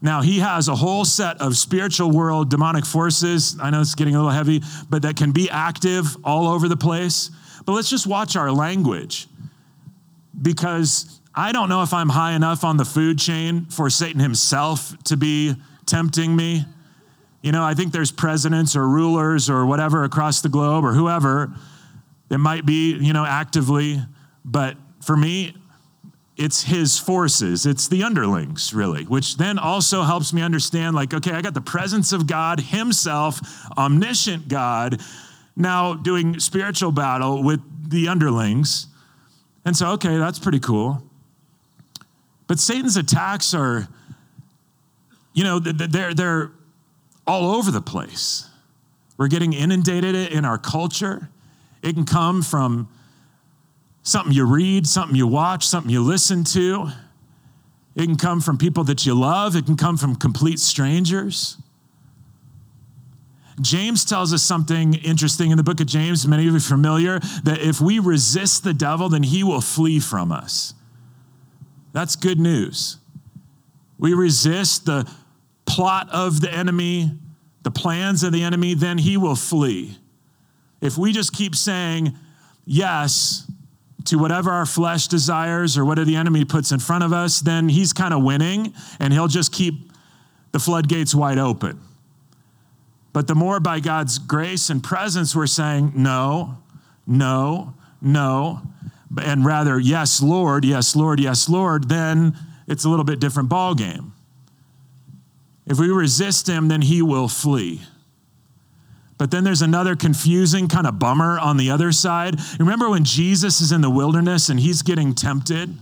Now, 0.00 0.22
he 0.22 0.38
has 0.38 0.68
a 0.68 0.76
whole 0.76 1.04
set 1.04 1.40
of 1.40 1.56
spiritual 1.56 2.12
world 2.12 2.50
demonic 2.50 2.86
forces. 2.86 3.56
I 3.60 3.70
know 3.70 3.80
it's 3.80 3.96
getting 3.96 4.14
a 4.14 4.18
little 4.18 4.30
heavy, 4.30 4.62
but 4.88 5.02
that 5.02 5.16
can 5.16 5.32
be 5.32 5.50
active 5.50 6.16
all 6.22 6.46
over 6.46 6.68
the 6.68 6.76
place. 6.76 7.32
But 7.66 7.72
let's 7.72 7.90
just 7.90 8.06
watch 8.06 8.36
our 8.36 8.52
language 8.52 9.26
because 10.40 11.20
I 11.34 11.50
don't 11.50 11.68
know 11.68 11.82
if 11.82 11.92
I'm 11.92 12.10
high 12.10 12.34
enough 12.34 12.62
on 12.62 12.76
the 12.76 12.84
food 12.84 13.18
chain 13.18 13.64
for 13.64 13.90
Satan 13.90 14.20
himself 14.20 14.96
to 15.06 15.16
be 15.16 15.56
tempting 15.84 16.36
me. 16.36 16.64
You 17.42 17.52
know, 17.52 17.62
I 17.62 17.74
think 17.74 17.92
there's 17.92 18.12
presidents 18.12 18.76
or 18.76 18.86
rulers 18.86 19.48
or 19.48 19.64
whatever 19.64 20.04
across 20.04 20.42
the 20.42 20.48
globe 20.48 20.84
or 20.84 20.92
whoever 20.92 21.52
it 22.30 22.38
might 22.38 22.64
be, 22.64 22.94
you 22.94 23.12
know, 23.12 23.24
actively, 23.24 24.00
but 24.44 24.76
for 25.02 25.16
me, 25.16 25.56
it's 26.36 26.62
his 26.62 26.98
forces, 26.98 27.66
it's 27.66 27.88
the 27.88 28.02
underlings, 28.02 28.72
really, 28.72 29.04
which 29.04 29.36
then 29.36 29.58
also 29.58 30.02
helps 30.02 30.32
me 30.32 30.40
understand 30.40 30.94
like, 30.96 31.12
okay, 31.12 31.32
I 31.32 31.42
got 31.42 31.54
the 31.54 31.60
presence 31.60 32.12
of 32.12 32.26
God 32.26 32.60
Himself, 32.60 33.40
omniscient 33.76 34.48
God, 34.48 35.02
now 35.54 35.92
doing 35.94 36.40
spiritual 36.40 36.92
battle 36.92 37.42
with 37.42 37.60
the 37.90 38.08
underlings. 38.08 38.86
And 39.64 39.76
so, 39.76 39.90
okay, 39.90 40.16
that's 40.16 40.38
pretty 40.38 40.60
cool. 40.60 41.02
But 42.46 42.58
Satan's 42.58 42.96
attacks 42.96 43.52
are, 43.52 43.88
you 45.34 45.44
know, 45.44 45.58
they're, 45.58 46.14
they're 46.14 46.52
all 47.30 47.54
over 47.54 47.70
the 47.70 47.80
place. 47.80 48.48
We're 49.16 49.28
getting 49.28 49.52
inundated 49.52 50.32
in 50.32 50.44
our 50.44 50.58
culture. 50.58 51.30
It 51.80 51.92
can 51.92 52.04
come 52.04 52.42
from 52.42 52.88
something 54.02 54.32
you 54.32 54.44
read, 54.44 54.84
something 54.84 55.14
you 55.14 55.28
watch, 55.28 55.64
something 55.64 55.92
you 55.92 56.02
listen 56.02 56.42
to. 56.42 56.88
It 57.94 58.06
can 58.06 58.16
come 58.16 58.40
from 58.40 58.58
people 58.58 58.82
that 58.84 59.06
you 59.06 59.14
love. 59.14 59.54
It 59.54 59.64
can 59.64 59.76
come 59.76 59.96
from 59.96 60.16
complete 60.16 60.58
strangers. 60.58 61.56
James 63.60 64.04
tells 64.04 64.32
us 64.32 64.42
something 64.42 64.94
interesting 64.94 65.52
in 65.52 65.56
the 65.56 65.62
book 65.62 65.80
of 65.80 65.86
James, 65.86 66.26
many 66.26 66.48
of 66.48 66.50
you 66.50 66.56
are 66.56 66.60
familiar, 66.60 67.20
that 67.44 67.60
if 67.60 67.80
we 67.80 68.00
resist 68.00 68.64
the 68.64 68.74
devil, 68.74 69.08
then 69.08 69.22
he 69.22 69.44
will 69.44 69.60
flee 69.60 70.00
from 70.00 70.32
us. 70.32 70.74
That's 71.92 72.16
good 72.16 72.40
news. 72.40 72.96
We 73.98 74.14
resist 74.14 74.86
the 74.86 75.08
plot 75.70 76.08
of 76.10 76.40
the 76.40 76.52
enemy, 76.52 77.10
the 77.62 77.70
plans 77.70 78.24
of 78.24 78.32
the 78.32 78.42
enemy, 78.42 78.74
then 78.74 78.98
he 78.98 79.16
will 79.16 79.36
flee. 79.36 79.96
If 80.80 80.98
we 80.98 81.12
just 81.12 81.32
keep 81.32 81.54
saying 81.54 82.16
yes 82.64 83.50
to 84.06 84.18
whatever 84.18 84.50
our 84.50 84.66
flesh 84.66 85.06
desires 85.06 85.78
or 85.78 85.84
whatever 85.84 86.06
the 86.06 86.16
enemy 86.16 86.44
puts 86.44 86.72
in 86.72 86.80
front 86.80 87.04
of 87.04 87.12
us, 87.12 87.40
then 87.40 87.68
he's 87.68 87.92
kind 87.92 88.12
of 88.12 88.22
winning 88.22 88.74
and 88.98 89.12
he'll 89.12 89.28
just 89.28 89.52
keep 89.52 89.92
the 90.50 90.58
floodgates 90.58 91.14
wide 91.14 91.38
open. 91.38 91.78
But 93.12 93.28
the 93.28 93.34
more 93.36 93.60
by 93.60 93.78
God's 93.78 94.18
grace 94.18 94.70
and 94.70 94.82
presence 94.82 95.36
we're 95.36 95.46
saying 95.46 95.92
no, 95.94 96.58
no, 97.06 97.74
no, 98.00 98.62
and 99.22 99.44
rather 99.44 99.78
yes, 99.78 100.20
Lord, 100.20 100.64
yes, 100.64 100.96
Lord, 100.96 101.20
yes, 101.20 101.48
Lord, 101.48 101.88
then 101.88 102.36
it's 102.66 102.84
a 102.84 102.88
little 102.88 103.04
bit 103.04 103.20
different 103.20 103.48
ball 103.48 103.74
game. 103.74 104.09
If 105.70 105.78
we 105.78 105.88
resist 105.88 106.48
him, 106.48 106.66
then 106.66 106.82
he 106.82 107.00
will 107.00 107.28
flee. 107.28 107.82
But 109.16 109.30
then 109.30 109.44
there's 109.44 109.62
another 109.62 109.94
confusing 109.94 110.66
kind 110.66 110.84
of 110.84 110.98
bummer 110.98 111.38
on 111.38 111.58
the 111.58 111.70
other 111.70 111.92
side. 111.92 112.40
Remember 112.58 112.90
when 112.90 113.04
Jesus 113.04 113.60
is 113.60 113.70
in 113.70 113.80
the 113.80 113.88
wilderness 113.88 114.48
and 114.48 114.58
he's 114.58 114.82
getting 114.82 115.14
tempted? 115.14 115.72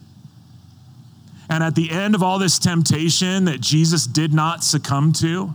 And 1.49 1.65
at 1.65 1.75
the 1.75 1.91
end 1.91 2.15
of 2.15 2.23
all 2.23 2.39
this 2.39 2.59
temptation 2.59 3.47
that 3.47 3.63
Jesus 3.63 4.07
did 4.07 4.35
not 4.35 4.63
succumb 4.63 5.15
to, 5.15 5.55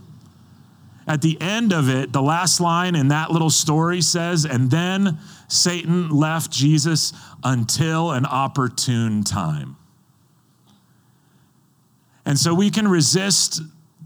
at 1.05 1.21
the 1.21 1.39
end 1.39 1.71
of 1.71 1.87
it, 1.87 2.11
the 2.11 2.21
last 2.21 2.59
line 2.59 2.95
in 2.95 3.09
that 3.09 3.29
little 3.29 3.51
story 3.51 4.01
says, 4.01 4.45
and 4.45 4.71
then 4.71 5.19
Satan 5.47 6.09
left 6.09 6.49
Jesus 6.49 7.13
until 7.43 8.11
an 8.11 8.25
opportune 8.25 9.23
time. 9.23 9.75
And 12.25 12.39
so 12.39 12.55
we 12.55 12.71
can 12.71 12.87
resist 12.87 13.61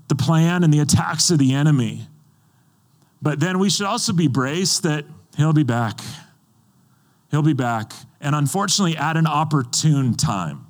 the 0.07 0.15
plan 0.15 0.63
and 0.63 0.73
the 0.73 0.79
attacks 0.79 1.29
of 1.31 1.39
the 1.39 1.53
enemy. 1.53 2.07
But 3.21 3.39
then 3.39 3.59
we 3.59 3.69
should 3.69 3.85
also 3.85 4.13
be 4.13 4.27
braced 4.27 4.83
that 4.83 5.05
he'll 5.35 5.53
be 5.53 5.63
back. 5.63 5.99
He'll 7.31 7.41
be 7.41 7.53
back. 7.53 7.91
And 8.21 8.35
unfortunately, 8.35 8.97
at 8.97 9.17
an 9.17 9.27
opportune 9.27 10.13
time. 10.13 10.65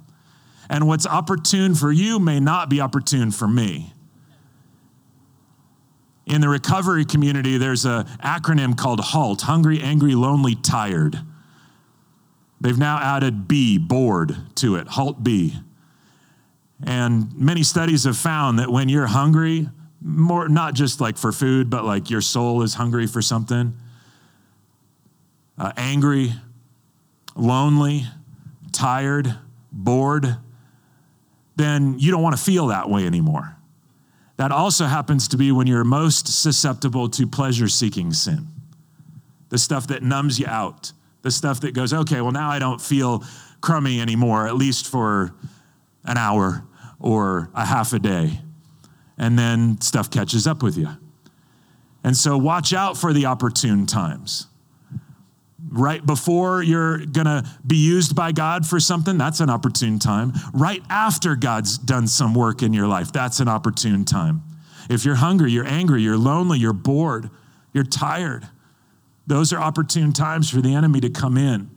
And 0.70 0.88
what's 0.88 1.06
opportune 1.06 1.76
for 1.76 1.92
you 1.92 2.20
may 2.20 2.40
not 2.40 2.70
be 2.70 2.82
opportune 2.82 3.32
for 3.32 3.48
me. 3.48 3.94
In 6.26 6.42
the 6.42 6.50
recovery 6.50 7.06
community, 7.06 7.58
there's 7.58 7.86
an 7.86 8.04
acronym 8.22 8.78
called 8.78 9.00
HALT 9.00 9.44
hungry, 9.44 9.80
angry, 9.82 10.14
lonely, 10.14 10.56
tired. 10.56 11.22
They've 12.60 12.78
now 12.78 12.98
added 12.98 13.48
B, 13.48 13.78
bored, 13.78 14.36
to 14.56 14.76
it, 14.76 14.90
HALT 14.90 15.24
B. 15.24 15.56
And 16.84 17.36
many 17.38 17.64
studies 17.64 18.04
have 18.04 18.18
found 18.18 18.60
that 18.60 18.70
when 18.70 18.90
you're 18.90 19.08
hungry, 19.08 19.68
more 20.02 20.48
not 20.48 20.76
just 20.76 21.02
like 21.02 21.18
for 21.18 21.32
food, 21.32 21.70
but 21.70 21.84
like 21.84 22.10
your 22.10 22.22
soul 22.22 22.62
is 22.62 22.76
hungry 22.76 23.08
for 23.08 23.22
something, 23.22 23.74
uh, 25.58 25.74
angry, 25.76 26.34
lonely, 27.36 28.06
tired, 28.72 29.36
bored, 29.72 30.38
then 31.56 31.98
you 31.98 32.12
don't 32.12 32.22
want 32.22 32.38
to 32.38 32.44
feel 32.44 32.68
that 32.68 32.90
way 32.90 33.06
anymore. 33.06 33.58
That 34.38 34.52
also 34.52 34.86
happens 34.86 35.28
to 35.30 35.38
be 35.38 35.52
when 35.52 35.66
you're 35.66 35.84
most 35.84 36.28
susceptible 36.28 37.10
to 37.10 37.26
pleasure 37.26 37.68
seeking 37.68 38.14
sin. 38.14 38.48
The 39.50 39.58
stuff 39.58 39.88
that 39.88 40.04
numbs 40.04 40.40
you 40.40 40.46
out, 40.46 40.92
the 41.24 41.32
stuff 41.32 41.62
that 41.62 41.74
goes, 41.74 41.92
okay, 41.92 42.22
well, 42.22 42.32
now 42.32 42.50
I 42.50 42.60
don't 42.60 42.80
feel 42.80 43.24
crummy 43.62 44.00
anymore, 44.00 44.48
at 44.48 44.56
least 44.56 44.88
for 44.88 45.34
an 46.08 46.18
hour 46.18 46.66
or 47.00 47.50
a 47.54 47.66
half 47.66 47.94
a 47.94 48.00
day 48.00 48.40
and 49.18 49.38
then 49.38 49.80
stuff 49.82 50.10
catches 50.10 50.48
up 50.48 50.64
with 50.64 50.78
you. 50.78 50.88
And 52.04 52.16
so 52.16 52.38
watch 52.38 52.74
out 52.74 52.98
for 52.98 53.14
the 53.14 53.26
opportune 53.26 53.86
times. 53.86 54.48
Right 55.70 56.06
before 56.06 56.64
you're 56.64 57.06
gonna 57.06 57.44
be 57.66 57.76
used 57.76 58.16
by 58.16 58.32
God 58.32 58.66
for 58.66 58.80
something, 58.80 59.18
that's 59.18 59.42
an 59.42 59.50
opportune 59.50 60.00
time. 60.00 60.34
Right 60.54 60.82
after 60.90 61.36
God's 61.36 61.78
done 61.78 62.08
some 62.08 62.34
work 62.34 62.64
in 62.64 62.74
your 62.74 62.88
life, 62.88 63.12
that's 63.12 63.40
an 63.40 63.48
opportune 63.48 64.06
time. 64.06 64.44
If 64.90 65.04
you're 65.04 65.16
hungry, 65.16 65.52
you're 65.52 65.68
angry, 65.68 66.02
you're 66.02 66.18
lonely, 66.18 66.60
you're 66.60 66.72
bored, 66.72 67.30
you're 67.74 67.84
tired, 67.84 68.48
those 69.26 69.52
are 69.52 69.60
opportune 69.60 70.14
times 70.14 70.50
for 70.50 70.62
the 70.62 70.74
enemy 70.74 71.02
to 71.02 71.10
come 71.10 71.38
in 71.38 71.70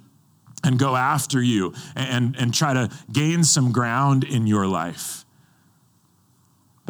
and 0.62 0.78
go 0.78 0.96
after 0.96 1.42
you 1.42 1.72
and, 1.96 2.36
and 2.36 2.52
try 2.52 2.74
to 2.74 2.90
gain 3.12 3.44
some 3.44 3.72
ground 3.72 4.24
in 4.24 4.46
your 4.46 4.66
life 4.66 5.24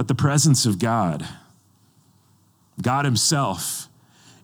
but 0.00 0.08
the 0.08 0.14
presence 0.14 0.64
of 0.64 0.78
God. 0.78 1.28
God 2.80 3.04
Himself 3.04 3.86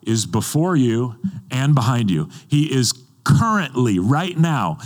is 0.02 0.26
before 0.26 0.76
you 0.76 1.16
and 1.50 1.74
behind 1.74 2.10
you. 2.10 2.28
He 2.46 2.70
is 2.70 2.92
currently, 3.24 3.98
right 3.98 4.36
now, 4.36 4.76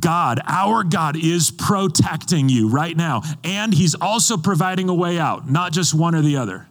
God, 0.00 0.40
our 0.44 0.82
God, 0.82 1.16
is 1.16 1.52
protecting 1.52 2.48
you 2.48 2.68
right 2.68 2.96
now. 2.96 3.22
And 3.44 3.72
He's 3.72 3.94
also 3.94 4.36
providing 4.36 4.88
a 4.88 4.94
way 4.94 5.20
out, 5.20 5.48
not 5.48 5.70
just 5.70 5.94
one 5.94 6.16
or 6.16 6.22
the 6.22 6.36
other. 6.36 6.66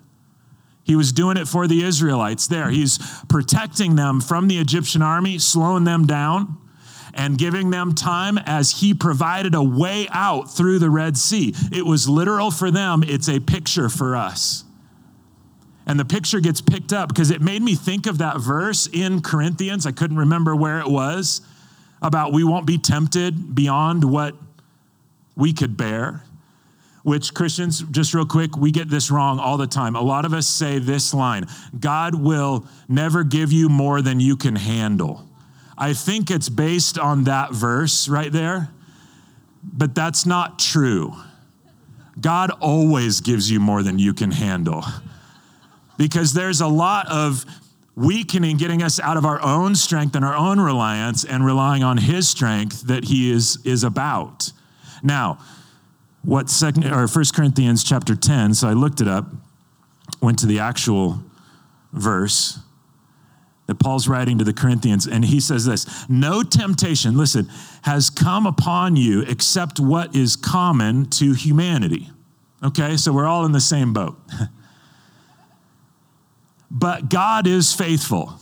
He 0.83 0.97
was 0.97 1.13
doing 1.13 1.37
it 1.37 1.47
for 1.47 1.67
the 1.67 1.83
Israelites 1.83 2.47
there. 2.47 2.69
He's 2.69 2.99
protecting 3.29 3.95
them 3.95 4.19
from 4.19 4.49
the 4.49 4.57
Egyptian 4.57 5.01
army, 5.01 5.39
slowing 5.39 5.85
them 5.85 6.05
down, 6.05 6.57
and 7.17 7.37
giving 7.37 7.71
them 7.71 7.93
time 7.93 8.37
as 8.37 8.79
He 8.79 8.93
provided 8.93 9.55
a 9.55 9.63
way 9.63 10.07
out 10.11 10.51
through 10.51 10.79
the 10.79 10.89
Red 10.89 11.17
Sea. 11.17 11.53
It 11.71 11.85
was 11.85 12.07
literal 12.07 12.51
for 12.51 12.71
them, 12.71 13.03
it's 13.03 13.27
a 13.27 13.39
picture 13.39 13.89
for 13.89 14.15
us. 14.15 14.63
And 15.87 15.97
the 15.97 16.05
picture 16.05 16.41
gets 16.41 16.59
picked 16.59 16.91
up 16.91 17.07
because 17.09 17.31
it 17.31 17.41
made 17.41 17.61
me 17.61 17.73
think 17.73 18.07
of 18.07 18.17
that 18.17 18.41
verse 18.41 18.87
in 18.91 19.21
Corinthians. 19.21 19.85
I 19.85 19.93
couldn't 19.93 20.17
remember 20.17 20.53
where 20.53 20.79
it 20.79 20.87
was 20.87 21.41
about 22.01 22.33
we 22.33 22.43
won't 22.43 22.67
be 22.67 22.77
tempted 22.77 23.55
beyond 23.55 24.03
what 24.03 24.35
we 25.35 25.53
could 25.53 25.77
bear. 25.77 26.23
Which 27.03 27.33
Christians, 27.33 27.83
just 27.83 28.13
real 28.13 28.25
quick, 28.25 28.57
we 28.57 28.71
get 28.71 28.89
this 28.89 29.09
wrong 29.09 29.39
all 29.39 29.55
the 29.55 29.65
time. 29.65 29.95
A 29.95 30.01
lot 30.01 30.25
of 30.25 30.33
us 30.33 30.45
say 30.45 30.77
this 30.77 31.13
line 31.13 31.45
God 31.79 32.15
will 32.15 32.67
never 32.89 33.23
give 33.23 33.53
you 33.53 33.69
more 33.69 34.01
than 34.01 34.19
you 34.19 34.35
can 34.35 34.57
handle. 34.57 35.26
I 35.77 35.93
think 35.93 36.31
it's 36.31 36.49
based 36.49 36.97
on 36.97 37.25
that 37.25 37.53
verse 37.53 38.09
right 38.09 38.31
there, 38.31 38.69
but 39.63 39.93
that's 39.93 40.25
not 40.25 40.57
true. 40.57 41.13
God 42.19 42.49
always 42.59 43.21
gives 43.21 43.51
you 43.51 43.59
more 43.59 43.83
than 43.83 43.99
you 43.99 44.13
can 44.13 44.31
handle 44.31 44.83
because 45.97 46.33
there's 46.33 46.61
a 46.61 46.67
lot 46.67 47.07
of 47.09 47.45
weakening, 47.95 48.57
getting 48.57 48.81
us 48.81 48.99
out 48.99 49.17
of 49.17 49.25
our 49.25 49.41
own 49.41 49.75
strength 49.75 50.15
and 50.15 50.25
our 50.25 50.35
own 50.35 50.59
reliance 50.59 51.23
and 51.23 51.45
relying 51.45 51.83
on 51.83 51.97
his 51.97 52.27
strength 52.27 52.87
that 52.87 53.05
he 53.05 53.31
is, 53.31 53.59
is 53.63 53.83
about. 53.83 54.51
Now, 55.03 55.39
what 56.23 56.49
second 56.49 56.85
or 56.85 57.07
first 57.07 57.35
Corinthians 57.35 57.83
chapter 57.83 58.15
10, 58.15 58.55
so 58.55 58.67
I 58.67 58.73
looked 58.73 59.01
it 59.01 59.07
up, 59.07 59.27
went 60.21 60.39
to 60.39 60.47
the 60.47 60.59
actual 60.59 61.23
verse 61.93 62.59
that 63.67 63.79
Paul's 63.79 64.07
writing 64.07 64.37
to 64.37 64.43
the 64.43 64.53
Corinthians, 64.53 65.05
and 65.05 65.25
he 65.25 65.39
says 65.39 65.65
this 65.65 66.09
No 66.09 66.41
temptation, 66.41 67.15
listen, 67.15 67.47
has 67.83 68.09
come 68.09 68.47
upon 68.47 68.95
you 68.95 69.21
except 69.21 69.79
what 69.79 70.15
is 70.15 70.35
common 70.35 71.05
to 71.11 71.33
humanity. 71.33 72.09
Okay, 72.63 72.97
so 72.97 73.13
we're 73.13 73.27
all 73.27 73.45
in 73.45 73.51
the 73.51 73.61
same 73.61 73.93
boat. 73.93 74.17
but 76.71 77.09
God 77.09 77.45
is 77.45 77.73
faithful. 77.73 78.39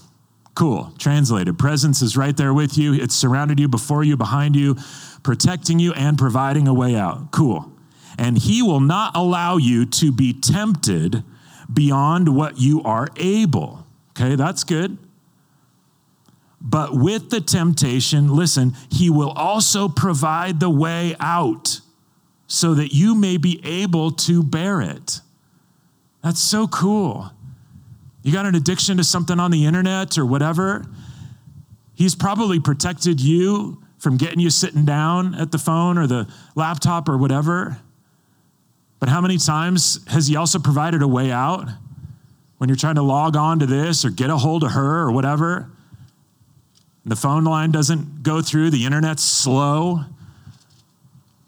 Cool. 0.53 0.93
Translated. 0.97 1.59
Presence 1.59 2.01
is 2.01 2.15
right 2.15 2.35
there 2.35 2.53
with 2.53 2.77
you. 2.77 2.93
It's 2.93 3.13
surrounded 3.13 3.59
you, 3.59 3.67
before 3.67 4.05
you, 4.05 4.15
behind 4.15 4.55
you, 4.55 4.77
protecting 5.21 5.79
you, 5.79 5.91
and 5.93 6.17
providing 6.17 6.67
a 6.67 6.73
way 6.73 6.95
out. 6.95 7.31
Cool. 7.31 7.73
And 8.17 8.37
He 8.37 8.61
will 8.61 8.79
not 8.79 9.17
allow 9.17 9.57
you 9.57 9.85
to 9.87 10.13
be 10.13 10.31
tempted 10.31 11.23
beyond 11.71 12.29
what 12.29 12.57
you 12.57 12.81
are 12.83 13.09
able. 13.17 13.85
Okay, 14.11 14.35
that's 14.35 14.63
good. 14.63 14.97
But 16.67 16.97
with 16.97 17.29
the 17.29 17.41
temptation, 17.41 18.35
listen, 18.35 18.73
He 18.89 19.11
will 19.11 19.29
also 19.29 19.87
provide 19.87 20.59
the 20.59 20.69
way 20.69 21.15
out 21.19 21.79
so 22.47 22.73
that 22.73 22.93
you 22.93 23.13
may 23.13 23.37
be 23.37 23.61
able 23.63 24.11
to 24.11 24.43
bear 24.43 24.81
it. 24.81 25.21
That's 26.23 26.41
so 26.41 26.67
cool. 26.67 27.31
You 28.23 28.33
got 28.33 28.47
an 28.47 28.55
addiction 28.55 28.97
to 28.97 29.03
something 29.03 29.39
on 29.39 29.51
the 29.51 29.65
internet 29.65 30.17
or 30.17 30.25
whatever, 30.25 30.85
he's 31.93 32.15
probably 32.15 32.59
protected 32.59 33.21
you 33.21 33.81
from 33.99 34.17
getting 34.17 34.39
you 34.39 34.49
sitting 34.49 34.85
down 34.85 35.35
at 35.35 35.51
the 35.51 35.59
phone 35.59 35.99
or 35.99 36.07
the 36.07 36.27
laptop 36.55 37.07
or 37.07 37.17
whatever. 37.17 37.77
But 38.99 39.09
how 39.09 39.21
many 39.21 39.37
times 39.37 40.03
has 40.07 40.27
he 40.27 40.35
also 40.35 40.57
provided 40.57 41.03
a 41.03 41.07
way 41.07 41.31
out 41.31 41.69
when 42.57 42.69
you're 42.69 42.75
trying 42.75 42.95
to 42.95 43.03
log 43.03 43.35
on 43.35 43.59
to 43.59 43.67
this 43.67 44.03
or 44.03 44.09
get 44.09 44.31
a 44.31 44.37
hold 44.37 44.63
of 44.63 44.71
her 44.71 45.01
or 45.01 45.11
whatever? 45.11 45.69
The 47.05 47.15
phone 47.15 47.43
line 47.43 47.71
doesn't 47.71 48.23
go 48.23 48.41
through, 48.41 48.71
the 48.71 48.85
internet's 48.85 49.23
slow, 49.23 50.05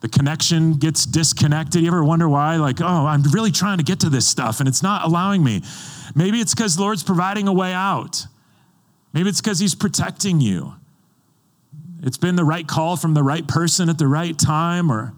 the 0.02 0.08
connection 0.08 0.74
gets 0.74 1.06
disconnected. 1.06 1.82
You 1.82 1.88
ever 1.88 2.04
wonder 2.04 2.30
why? 2.30 2.58
Like, 2.58 2.80
oh, 2.82 2.86
I'm 2.86 3.24
really 3.24 3.52
trying 3.52 3.80
to 3.80 3.84
get 3.84 4.02
to 4.02 4.10
this 4.10 4.28
stuff 4.28 4.60
and 4.60 4.70
it's 4.70 4.84
not 4.84 5.04
allowing 5.04 5.44
me. 5.44 5.64
Maybe 6.14 6.40
it's 6.40 6.54
because 6.54 6.76
the 6.76 6.84
Lord's 6.84 7.02
providing 7.02 7.48
a 7.48 7.54
way 7.54 7.74
out. 7.74 8.28
Maybe 9.14 9.30
it's 9.30 9.42
because 9.42 9.58
He's 9.58 9.74
protecting 9.74 10.40
you. 10.40 10.76
It's 12.04 12.18
been 12.18 12.36
the 12.36 12.46
right 12.46 12.68
call 12.68 12.96
from 12.96 13.16
the 13.16 13.24
right 13.24 13.48
person 13.48 13.90
at 13.90 13.98
the 13.98 14.08
right 14.08 14.38
time 14.38 14.92
or 14.92 15.14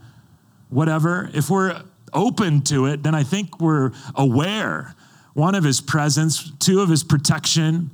whatever. 0.69 1.29
If 1.33 1.49
we're 1.49 1.81
open 2.13 2.61
to 2.61 2.85
it, 2.85 3.03
then 3.03 3.13
I 3.13 3.23
think 3.23 3.59
we're 3.59 3.91
aware 4.15 4.95
one 5.33 5.55
of 5.55 5.65
His 5.65 5.81
presence, 5.81 6.51
two 6.59 6.79
of 6.79 6.87
His 6.87 7.03
protection, 7.03 7.91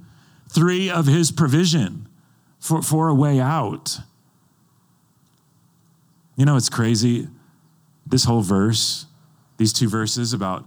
three 0.49 0.91
of 0.91 1.07
His 1.07 1.31
provision 1.31 2.07
for, 2.65 2.81
for 2.81 3.09
a 3.09 3.13
way 3.13 3.39
out. 3.39 3.99
You 6.35 6.45
know, 6.45 6.55
it's 6.55 6.69
crazy. 6.69 7.27
This 8.07 8.23
whole 8.23 8.41
verse, 8.41 9.05
these 9.57 9.71
two 9.71 9.87
verses 9.87 10.33
about 10.33 10.65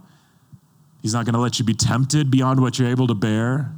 He's 1.01 1.13
not 1.13 1.23
going 1.23 1.33
to 1.33 1.39
let 1.39 1.59
you 1.59 1.65
be 1.65 1.73
tempted 1.73 2.29
beyond 2.29 2.61
what 2.61 2.77
you're 2.77 2.89
able 2.89 3.07
to 3.07 3.13
bear. 3.13 3.71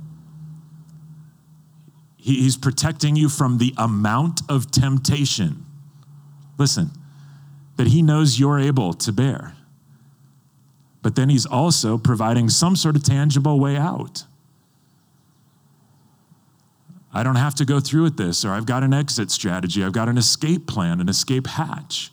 he's 2.17 2.57
protecting 2.57 3.15
you 3.15 3.29
from 3.29 3.59
the 3.59 3.75
amount 3.77 4.41
of 4.49 4.71
temptation. 4.71 5.63
Listen, 6.57 6.89
that 7.77 7.87
He 7.87 8.01
knows 8.01 8.39
you're 8.39 8.57
able 8.57 8.93
to 8.93 9.11
bear. 9.11 9.53
But 11.03 11.15
then 11.15 11.29
He's 11.29 11.45
also 11.45 11.99
providing 11.99 12.49
some 12.49 12.75
sort 12.75 12.95
of 12.95 13.03
tangible 13.03 13.59
way 13.59 13.77
out. 13.77 14.25
I 17.13 17.23
don't 17.23 17.35
have 17.35 17.55
to 17.55 17.65
go 17.65 17.79
through 17.79 18.03
with 18.03 18.17
this, 18.17 18.45
or 18.45 18.51
I've 18.51 18.65
got 18.65 18.83
an 18.83 18.93
exit 18.93 19.31
strategy, 19.31 19.83
I've 19.83 19.93
got 19.93 20.09
an 20.09 20.17
escape 20.17 20.67
plan, 20.67 21.01
an 21.01 21.09
escape 21.09 21.47
hatch. 21.47 22.11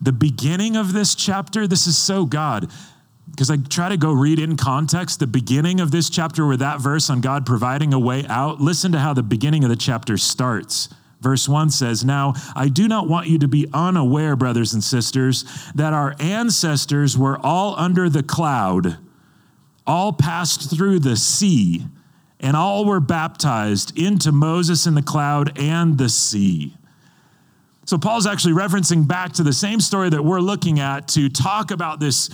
The 0.00 0.12
beginning 0.12 0.76
of 0.76 0.92
this 0.92 1.14
chapter, 1.14 1.66
this 1.66 1.86
is 1.86 1.96
so 1.96 2.26
God 2.26 2.70
because 3.30 3.50
I 3.50 3.56
try 3.56 3.88
to 3.88 3.96
go 3.96 4.12
read 4.12 4.38
in 4.38 4.56
context 4.56 5.18
the 5.18 5.26
beginning 5.26 5.80
of 5.80 5.90
this 5.90 6.10
chapter 6.10 6.46
where 6.46 6.56
that 6.58 6.80
verse 6.80 7.10
on 7.10 7.20
God 7.20 7.46
providing 7.46 7.92
a 7.92 7.98
way 7.98 8.24
out. 8.28 8.60
Listen 8.60 8.92
to 8.92 8.98
how 8.98 9.14
the 9.14 9.22
beginning 9.22 9.64
of 9.64 9.70
the 9.70 9.76
chapter 9.76 10.16
starts. 10.16 10.88
Verse 11.20 11.48
1 11.48 11.70
says, 11.70 12.04
Now 12.04 12.34
I 12.54 12.68
do 12.68 12.86
not 12.86 13.08
want 13.08 13.28
you 13.28 13.38
to 13.38 13.48
be 13.48 13.66
unaware, 13.72 14.36
brothers 14.36 14.74
and 14.74 14.84
sisters, 14.84 15.44
that 15.74 15.92
our 15.92 16.14
ancestors 16.20 17.16
were 17.16 17.38
all 17.42 17.74
under 17.78 18.08
the 18.08 18.22
cloud, 18.22 18.98
all 19.86 20.12
passed 20.12 20.70
through 20.70 20.98
the 20.98 21.16
sea, 21.16 21.86
and 22.44 22.58
all 22.58 22.84
were 22.84 23.00
baptized 23.00 23.98
into 23.98 24.30
Moses 24.30 24.86
in 24.86 24.94
the 24.94 25.02
cloud 25.02 25.58
and 25.58 25.96
the 25.96 26.10
sea. 26.10 26.76
So 27.86 27.96
Paul's 27.96 28.26
actually 28.26 28.52
referencing 28.52 29.08
back 29.08 29.32
to 29.34 29.42
the 29.42 29.52
same 29.52 29.80
story 29.80 30.10
that 30.10 30.22
we're 30.22 30.40
looking 30.40 30.78
at 30.78 31.08
to 31.08 31.30
talk 31.30 31.70
about 31.70 32.00
this 32.00 32.28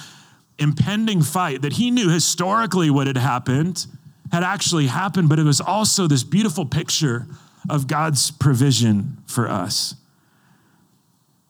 impending 0.58 1.22
fight 1.22 1.62
that 1.62 1.74
he 1.74 1.92
knew 1.92 2.10
historically 2.10 2.90
what 2.90 3.06
had 3.06 3.16
happened 3.16 3.86
had 4.32 4.42
actually 4.42 4.88
happened, 4.88 5.28
but 5.28 5.38
it 5.38 5.44
was 5.44 5.60
also 5.60 6.08
this 6.08 6.24
beautiful 6.24 6.66
picture 6.66 7.28
of 7.68 7.86
God's 7.86 8.32
provision 8.32 9.16
for 9.26 9.48
us. 9.48 9.94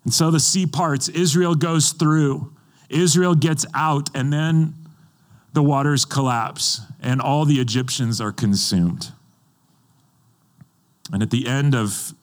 And 0.04 0.12
so 0.12 0.30
the 0.30 0.40
sea 0.40 0.66
parts, 0.66 1.08
Israel 1.08 1.54
goes 1.54 1.92
through, 1.92 2.54
Israel 2.90 3.34
gets 3.34 3.64
out, 3.74 4.10
and 4.14 4.30
then 4.30 4.74
the 5.52 5.62
waters 5.62 6.04
collapse, 6.04 6.80
and 7.00 7.20
all 7.20 7.44
the 7.44 7.60
Egyptians 7.60 8.20
are 8.20 8.32
consumed. 8.32 9.12
And 11.12 11.22
at 11.22 11.30
the 11.30 11.46
end 11.46 11.74
of 11.74 12.14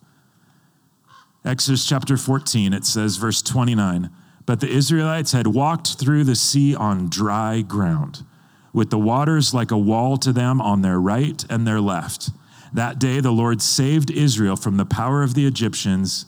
Exodus 1.43 1.85
chapter 1.85 2.17
14, 2.17 2.73
it 2.73 2.85
says, 2.85 3.17
verse 3.17 3.41
29 3.41 4.09
but 4.47 4.61
the 4.61 4.69
Israelites 4.69 5.33
had 5.33 5.45
walked 5.45 5.99
through 5.99 6.23
the 6.23 6.35
sea 6.35 6.73
on 6.73 7.09
dry 7.09 7.61
ground, 7.61 8.25
with 8.73 8.89
the 8.89 8.97
waters 8.97 9.53
like 9.53 9.71
a 9.71 9.77
wall 9.77 10.17
to 10.17 10.31
them 10.31 10.61
on 10.61 10.81
their 10.81 10.99
right 10.99 11.43
and 11.49 11.67
their 11.67 11.81
left. 11.81 12.29
That 12.73 12.97
day 12.97 13.19
the 13.19 13.31
Lord 13.31 13.61
saved 13.61 14.09
Israel 14.09 14.55
from 14.55 14.77
the 14.77 14.85
power 14.85 15.21
of 15.21 15.33
the 15.33 15.45
Egyptians, 15.45 16.27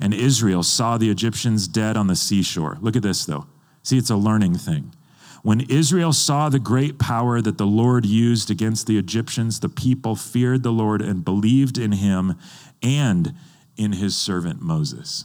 and 0.00 0.14
Israel 0.14 0.62
saw 0.62 0.96
the 0.96 1.10
Egyptians 1.10 1.68
dead 1.68 1.98
on 1.98 2.06
the 2.06 2.16
seashore. 2.16 2.78
Look 2.80 2.96
at 2.96 3.02
this, 3.02 3.26
though. 3.26 3.46
See, 3.82 3.98
it's 3.98 4.08
a 4.10 4.16
learning 4.16 4.54
thing. 4.54 4.94
When 5.42 5.60
Israel 5.60 6.12
saw 6.12 6.48
the 6.48 6.58
great 6.58 6.98
power 6.98 7.40
that 7.40 7.56
the 7.56 7.66
Lord 7.66 8.04
used 8.04 8.50
against 8.50 8.86
the 8.86 8.98
Egyptians, 8.98 9.60
the 9.60 9.68
people 9.68 10.14
feared 10.14 10.62
the 10.62 10.72
Lord 10.72 11.00
and 11.00 11.24
believed 11.24 11.78
in 11.78 11.92
him 11.92 12.36
and 12.82 13.34
in 13.76 13.92
his 13.92 14.14
servant 14.14 14.60
Moses. 14.60 15.24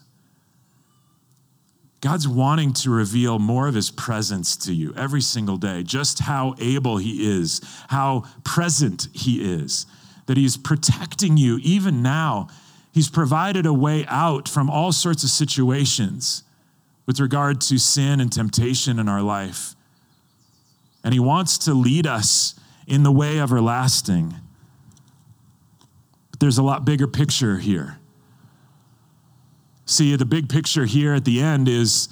God's 1.99 2.27
wanting 2.27 2.71
to 2.73 2.91
reveal 2.91 3.39
more 3.39 3.67
of 3.67 3.73
his 3.73 3.91
presence 3.91 4.55
to 4.57 4.73
you 4.73 4.93
every 4.95 5.21
single 5.21 5.57
day, 5.57 5.83
just 5.83 6.19
how 6.19 6.55
able 6.59 6.97
he 6.97 7.27
is, 7.27 7.61
how 7.89 8.23
present 8.43 9.07
he 9.11 9.41
is. 9.41 9.85
that 10.27 10.37
He's 10.37 10.57
protecting 10.57 11.37
you 11.37 11.59
even 11.63 12.01
now. 12.01 12.47
He's 12.91 13.09
provided 13.09 13.65
a 13.65 13.73
way 13.73 14.05
out 14.07 14.47
from 14.47 14.69
all 14.69 14.91
sorts 14.91 15.23
of 15.23 15.29
situations 15.29 16.43
with 17.05 17.19
regard 17.19 17.61
to 17.61 17.77
sin 17.77 18.19
and 18.19 18.31
temptation 18.31 18.99
in 18.99 19.07
our 19.09 19.21
life. 19.21 19.74
And 21.05 21.13
He 21.13 21.19
wants 21.21 21.57
to 21.59 21.73
lead 21.73 22.05
us 22.05 22.59
in 22.85 23.03
the 23.03 23.11
way 23.11 23.39
everlasting. 23.39 24.33
But 26.31 26.41
there's 26.41 26.57
a 26.57 26.63
lot 26.63 26.83
bigger 26.83 27.07
picture 27.07 27.59
here. 27.59 27.99
See, 29.85 30.15
the 30.15 30.25
big 30.25 30.49
picture 30.49 30.85
here 30.85 31.13
at 31.13 31.23
the 31.23 31.41
end 31.41 31.69
is 31.69 32.09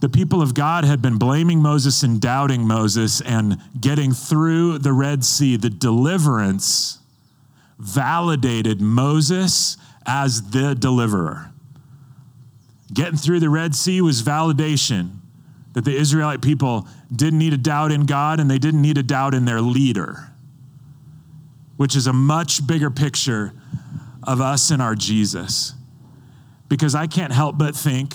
the 0.00 0.08
people 0.08 0.42
of 0.42 0.54
God 0.54 0.84
had 0.84 1.00
been 1.00 1.16
blaming 1.16 1.62
Moses 1.62 2.02
and 2.02 2.20
doubting 2.20 2.66
Moses 2.66 3.20
and 3.20 3.58
getting 3.80 4.12
through 4.12 4.78
the 4.78 4.92
Red 4.92 5.24
Sea. 5.24 5.56
The 5.56 5.70
deliverance 5.70 6.98
validated 7.78 8.80
Moses 8.80 9.76
as 10.04 10.50
the 10.50 10.74
deliverer. 10.74 11.52
Getting 12.92 13.16
through 13.16 13.38
the 13.38 13.48
Red 13.48 13.76
Sea 13.76 14.02
was 14.02 14.22
validation 14.22 15.18
that 15.74 15.84
the 15.84 15.96
Israelite 15.96 16.42
people 16.42 16.86
didn't 17.14 17.38
need 17.38 17.52
a 17.52 17.58
doubt 17.58 17.92
in 17.92 18.06
God 18.06 18.40
and 18.40 18.50
they 18.50 18.58
didn't 18.58 18.82
need 18.82 18.98
a 18.98 19.02
doubt 19.02 19.34
in 19.34 19.44
their 19.44 19.60
leader, 19.60 20.30
which 21.76 21.94
is 21.94 22.06
a 22.06 22.12
much 22.12 22.66
bigger 22.66 22.90
picture 22.90 23.52
of 24.22 24.40
us 24.40 24.70
and 24.70 24.80
our 24.80 24.94
Jesus. 24.94 25.74
Because 26.68 26.94
I 26.94 27.06
can't 27.06 27.32
help 27.32 27.58
but 27.58 27.76
think 27.76 28.14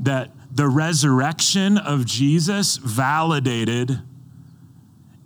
that 0.00 0.30
the 0.52 0.68
resurrection 0.68 1.76
of 1.76 2.06
Jesus 2.06 2.76
validated 2.76 4.00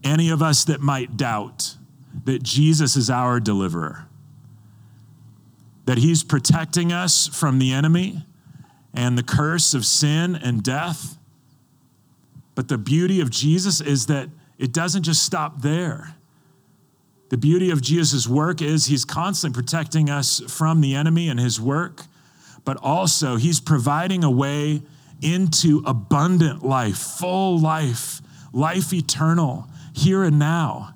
any 0.03 0.31
of 0.31 0.43
us 0.43 0.65
that 0.65 0.81
might 0.81 1.17
doubt 1.17 1.77
that 2.25 2.43
Jesus 2.43 2.97
is 2.97 3.11
our 3.11 3.39
deliverer, 3.39 4.07
that 5.85 5.99
he's 5.99 6.25
protecting 6.25 6.93
us 6.93 7.29
from 7.29 7.59
the 7.59 7.73
enemy 7.73 8.25
and 8.95 9.17
the 9.17 9.23
curse 9.23 9.75
of 9.75 9.85
sin 9.85 10.35
and 10.35 10.63
death. 10.63 11.17
But 12.61 12.69
the 12.69 12.77
beauty 12.77 13.23
of 13.23 13.31
Jesus 13.31 13.81
is 13.81 14.05
that 14.09 14.29
it 14.59 14.71
doesn't 14.71 15.05
just 15.05 15.23
stop 15.23 15.63
there. 15.63 16.15
The 17.31 17.39
beauty 17.39 17.71
of 17.71 17.81
Jesus' 17.81 18.29
work 18.29 18.61
is 18.61 18.85
he's 18.85 19.07
constantly 19.07 19.63
protecting 19.63 20.11
us 20.11 20.43
from 20.47 20.83
the 20.83 20.95
enemy 20.95 21.31
and 21.31 21.41
his 21.41 21.59
work, 21.59 22.03
but 22.67 22.77
also 22.83 23.37
he's 23.37 23.61
providing 23.61 24.25
a 24.25 24.31
way 24.31 24.83
into 25.23 25.83
abundant 25.87 26.63
life, 26.63 26.99
full 26.99 27.59
life, 27.59 28.21
life 28.53 28.93
eternal, 28.93 29.67
here 29.95 30.23
and 30.23 30.39
now. 30.39 30.95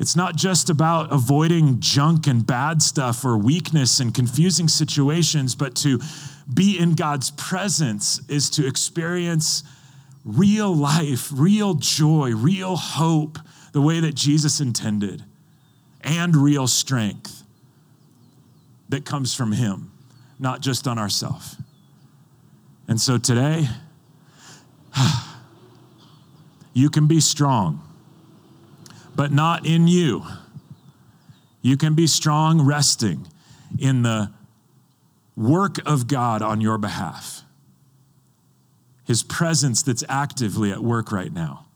It's 0.00 0.16
not 0.16 0.34
just 0.34 0.70
about 0.70 1.12
avoiding 1.12 1.78
junk 1.78 2.26
and 2.26 2.44
bad 2.44 2.82
stuff 2.82 3.24
or 3.24 3.38
weakness 3.38 4.00
and 4.00 4.12
confusing 4.12 4.66
situations, 4.66 5.54
but 5.54 5.76
to 5.76 6.00
be 6.52 6.76
in 6.76 6.96
God's 6.96 7.30
presence 7.30 8.20
is 8.28 8.50
to 8.50 8.66
experience 8.66 9.62
real 10.26 10.74
life, 10.74 11.30
real 11.32 11.74
joy, 11.74 12.34
real 12.34 12.76
hope, 12.76 13.38
the 13.72 13.80
way 13.80 14.00
that 14.00 14.14
Jesus 14.14 14.60
intended, 14.60 15.22
and 16.02 16.34
real 16.34 16.66
strength 16.66 17.44
that 18.88 19.04
comes 19.04 19.34
from 19.34 19.52
Him, 19.52 19.92
not 20.38 20.60
just 20.60 20.88
on 20.88 20.98
ourselves. 20.98 21.56
And 22.88 23.00
so 23.00 23.18
today, 23.18 23.68
you 26.72 26.90
can 26.90 27.06
be 27.06 27.20
strong, 27.20 27.80
but 29.14 29.32
not 29.32 29.64
in 29.64 29.86
you. 29.86 30.24
You 31.62 31.76
can 31.76 31.94
be 31.94 32.06
strong 32.06 32.62
resting 32.62 33.26
in 33.78 34.02
the 34.02 34.32
work 35.36 35.78
of 35.86 36.08
God 36.08 36.42
on 36.42 36.60
your 36.60 36.78
behalf. 36.78 37.42
His 39.06 39.22
presence 39.22 39.82
that's 39.82 40.04
actively 40.08 40.72
at 40.72 40.82
work 40.82 41.12
right 41.12 41.32
now, 41.32 41.66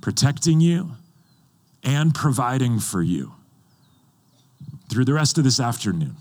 protecting 0.00 0.60
you 0.60 0.92
and 1.84 2.14
providing 2.14 2.80
for 2.80 3.02
you 3.02 3.34
through 4.88 5.04
the 5.04 5.12
rest 5.12 5.38
of 5.38 5.44
this 5.44 5.60
afternoon. 5.60 6.16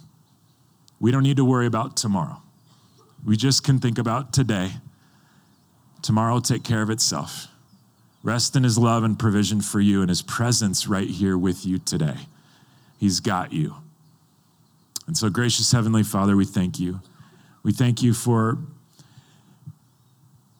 We 1.00 1.12
don't 1.12 1.24
need 1.24 1.38
to 1.38 1.46
worry 1.46 1.66
about 1.66 1.96
tomorrow. 1.98 2.42
We 3.26 3.38
just 3.38 3.64
can 3.64 3.80
think 3.80 3.98
about 3.98 4.34
today. 4.34 4.74
Tomorrow 6.02 6.36
will 6.36 6.42
take 6.42 6.64
care 6.64 6.82
of 6.82 6.90
itself. 6.90 7.48
Rest 8.24 8.56
in 8.56 8.64
his 8.64 8.78
love 8.78 9.04
and 9.04 9.18
provision 9.18 9.62
for 9.62 9.80
you 9.80 10.02
and 10.02 10.10
his 10.10 10.22
presence 10.22 10.88
right 10.88 11.08
here 11.08 11.38
with 11.38 11.66
you 11.66 11.78
today. 11.78 12.18
He's 12.98 13.20
got 13.20 13.54
you. 13.54 13.76
And 15.08 15.16
so, 15.16 15.30
gracious 15.30 15.72
Heavenly 15.72 16.04
Father, 16.04 16.36
we 16.36 16.46
thank 16.46 16.80
you. 16.80 17.02
We 17.64 17.72
thank 17.72 18.02
you 18.02 18.14
for 18.14 18.58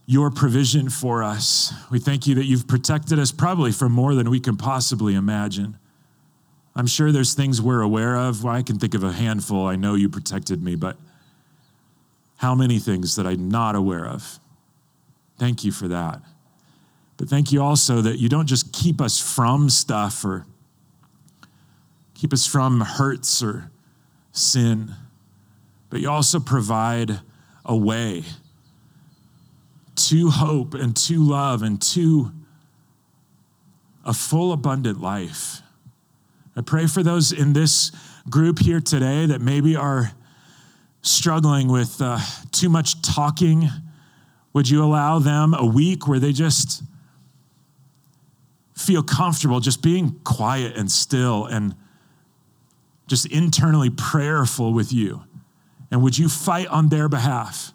your 0.06 0.30
provision 0.30 0.90
for 0.90 1.24
us. 1.24 1.74
We 1.90 2.00
thank 2.00 2.28
you 2.28 2.36
that 2.36 2.46
you've 2.46 2.68
protected 2.68 3.18
us 3.18 3.32
probably 3.32 3.72
from 3.72 3.92
more 3.92 4.14
than 4.14 4.30
we 4.30 4.40
can 4.40 4.56
possibly 4.56 5.16
imagine. 5.16 5.78
I'm 6.76 6.88
sure 6.88 7.12
there's 7.12 7.34
things 7.34 7.62
we're 7.62 7.82
aware 7.82 8.16
of. 8.16 8.44
Well, 8.44 8.54
I 8.54 8.62
can 8.62 8.78
think 8.78 8.94
of 8.94 9.04
a 9.04 9.14
handful. 9.14 9.66
I 9.66 9.76
know 9.76 9.96
you 9.96 10.10
protected 10.10 10.62
me, 10.62 10.76
but 10.76 10.98
how 12.38 12.54
many 12.54 12.80
things 12.80 13.16
that 13.16 13.26
I'm 13.26 13.50
not 13.50 13.76
aware 13.76 14.06
of? 14.06 14.40
Thank 15.40 15.64
you 15.64 15.72
for 15.72 15.88
that. 15.88 16.22
But 17.18 17.30
thank 17.30 17.52
you 17.52 17.62
also 17.62 18.02
that 18.02 18.20
you 18.20 18.30
don't 18.30 18.48
just 18.48 18.74
keep 18.74 19.02
us 19.02 19.20
from 19.20 19.70
stuff 19.70 20.24
or 20.24 20.46
keep 22.14 22.34
us 22.34 22.46
from 22.46 22.82
hurts 22.82 23.42
or 23.42 23.72
sin, 24.34 24.94
but 25.90 26.02
you 26.02 26.10
also 26.10 26.40
provide 26.40 27.22
a 27.64 27.76
way 27.76 28.24
to 29.96 30.30
hope 30.30 30.74
and 30.74 30.96
to 30.96 31.24
love 31.24 31.62
and 31.62 31.82
to 31.82 32.32
a 34.04 34.14
full, 34.14 34.54
abundant 34.54 35.02
life. 35.02 35.62
I 36.56 36.62
pray 36.62 36.88
for 36.88 37.04
those 37.04 37.32
in 37.32 37.54
this 37.54 37.92
group 38.30 38.60
here 38.60 38.80
today 38.80 39.26
that 39.26 39.42
maybe 39.42 39.76
are 39.76 40.12
struggling 41.02 41.68
with 41.68 42.02
uh, 42.02 42.20
too 42.52 42.70
much 42.70 43.02
talking. 43.02 43.70
Would 44.54 44.70
you 44.70 44.84
allow 44.84 45.20
them 45.20 45.54
a 45.54 45.66
week 45.66 46.08
where 46.08 46.20
they 46.20 46.32
just 46.32 46.84
feel 48.76 49.04
comfortable 49.04 49.60
just 49.60 49.82
being 49.82 50.20
quiet 50.24 50.76
and 50.76 50.92
still 50.92 51.46
and 51.46 51.76
just 53.08 53.26
internally 53.28 53.90
prayerful 53.90 54.74
with 54.74 54.94
you? 54.94 55.24
And 55.92 56.02
would 56.02 56.18
you 56.18 56.30
fight 56.30 56.68
on 56.68 56.90
their 56.90 57.08
behalf? 57.08 57.72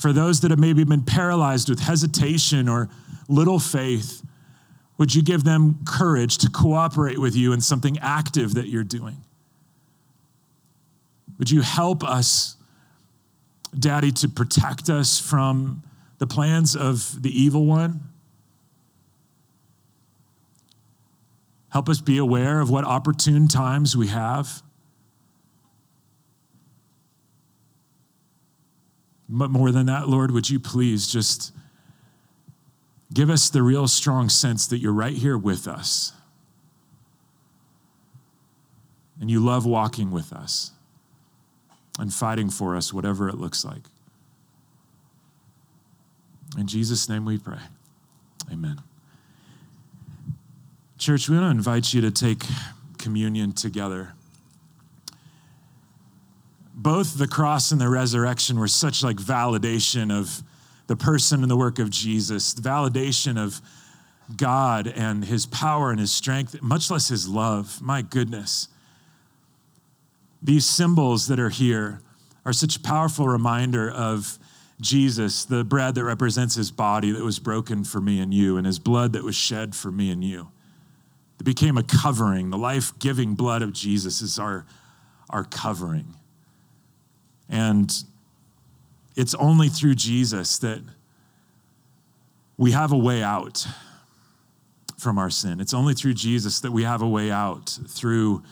For 0.00 0.14
those 0.14 0.40
that 0.40 0.50
have 0.50 0.58
maybe 0.58 0.82
been 0.82 1.02
paralyzed 1.02 1.68
with 1.68 1.80
hesitation 1.80 2.70
or 2.70 2.88
little 3.28 3.58
faith, 3.58 4.22
would 4.96 5.14
you 5.14 5.20
give 5.22 5.44
them 5.44 5.78
courage 5.84 6.38
to 6.38 6.48
cooperate 6.48 7.18
with 7.18 7.36
you 7.36 7.52
in 7.52 7.60
something 7.60 7.98
active 8.00 8.54
that 8.54 8.68
you're 8.68 8.82
doing? 8.82 9.18
Would 11.38 11.50
you 11.50 11.60
help 11.60 12.02
us, 12.02 12.56
Daddy, 13.78 14.10
to 14.12 14.28
protect 14.30 14.88
us 14.88 15.20
from 15.20 15.82
the 16.16 16.26
plans 16.26 16.74
of 16.74 17.22
the 17.22 17.30
evil 17.38 17.66
one? 17.66 18.00
Help 21.68 21.90
us 21.90 22.00
be 22.00 22.16
aware 22.16 22.60
of 22.60 22.70
what 22.70 22.84
opportune 22.84 23.48
times 23.48 23.98
we 23.98 24.06
have. 24.06 24.62
But 29.32 29.50
more 29.50 29.70
than 29.70 29.86
that, 29.86 30.08
Lord, 30.08 30.32
would 30.32 30.50
you 30.50 30.58
please 30.58 31.06
just 31.06 31.52
give 33.14 33.30
us 33.30 33.48
the 33.48 33.62
real 33.62 33.86
strong 33.86 34.28
sense 34.28 34.66
that 34.66 34.78
you're 34.78 34.92
right 34.92 35.14
here 35.14 35.38
with 35.38 35.68
us 35.68 36.12
and 39.20 39.30
you 39.30 39.38
love 39.38 39.64
walking 39.64 40.10
with 40.10 40.32
us 40.32 40.72
and 41.98 42.12
fighting 42.12 42.50
for 42.50 42.74
us, 42.74 42.92
whatever 42.92 43.28
it 43.28 43.36
looks 43.36 43.64
like. 43.64 43.82
In 46.58 46.66
Jesus' 46.66 47.08
name 47.08 47.24
we 47.24 47.38
pray. 47.38 47.60
Amen. 48.52 48.80
Church, 50.98 51.28
we 51.28 51.36
want 51.38 51.46
to 51.46 51.50
invite 51.56 51.94
you 51.94 52.00
to 52.00 52.10
take 52.10 52.42
communion 52.98 53.52
together. 53.52 54.14
Both 56.82 57.18
the 57.18 57.28
cross 57.28 57.72
and 57.72 57.80
the 57.80 57.90
resurrection 57.90 58.58
were 58.58 58.66
such 58.66 59.02
like 59.02 59.18
validation 59.18 60.10
of 60.10 60.42
the 60.86 60.96
person 60.96 61.42
and 61.42 61.50
the 61.50 61.56
work 61.56 61.78
of 61.78 61.90
Jesus, 61.90 62.54
the 62.54 62.62
validation 62.62 63.36
of 63.36 63.60
God 64.34 64.86
and 64.86 65.22
his 65.26 65.44
power 65.44 65.90
and 65.90 66.00
his 66.00 66.10
strength, 66.10 66.62
much 66.62 66.90
less 66.90 67.08
his 67.08 67.28
love. 67.28 67.82
My 67.82 68.00
goodness. 68.00 68.68
These 70.42 70.64
symbols 70.64 71.28
that 71.28 71.38
are 71.38 71.50
here 71.50 72.00
are 72.46 72.54
such 72.54 72.76
a 72.76 72.80
powerful 72.80 73.28
reminder 73.28 73.90
of 73.90 74.38
Jesus, 74.80 75.44
the 75.44 75.64
bread 75.64 75.94
that 75.96 76.04
represents 76.04 76.54
his 76.54 76.70
body 76.70 77.10
that 77.10 77.22
was 77.22 77.38
broken 77.38 77.84
for 77.84 78.00
me 78.00 78.20
and 78.20 78.32
you, 78.32 78.56
and 78.56 78.66
his 78.66 78.78
blood 78.78 79.12
that 79.12 79.22
was 79.22 79.36
shed 79.36 79.74
for 79.74 79.92
me 79.92 80.10
and 80.10 80.24
you 80.24 80.48
that 81.36 81.44
became 81.44 81.76
a 81.76 81.82
covering. 81.82 82.48
The 82.48 82.56
life 82.56 82.98
giving 82.98 83.34
blood 83.34 83.60
of 83.60 83.74
Jesus 83.74 84.22
is 84.22 84.38
our, 84.38 84.64
our 85.28 85.44
covering. 85.44 86.14
And 87.50 87.92
it's 89.16 89.34
only 89.34 89.68
through 89.68 89.96
Jesus 89.96 90.58
that 90.58 90.80
we 92.56 92.70
have 92.70 92.92
a 92.92 92.96
way 92.96 93.22
out 93.22 93.66
from 94.98 95.18
our 95.18 95.30
sin. 95.30 95.60
It's 95.60 95.74
only 95.74 95.94
through 95.94 96.14
Jesus 96.14 96.60
that 96.60 96.70
we 96.70 96.84
have 96.84 97.02
a 97.02 97.08
way 97.08 97.30
out 97.30 97.78
through 97.88 98.42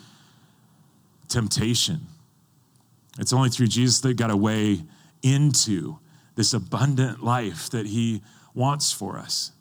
temptation. 1.28 2.07
It's 3.18 3.32
only 3.32 3.51
through 3.51 3.68
Jesus 3.68 4.01
that 4.01 4.16
got 4.16 4.30
a 4.30 4.36
way 4.36 4.84
into 5.22 5.99
this 6.34 6.53
abundant 6.55 7.22
life 7.22 7.70
that 7.70 7.86
he 7.86 8.22
wants 8.55 8.92
for 8.92 9.18
us. 9.18 9.53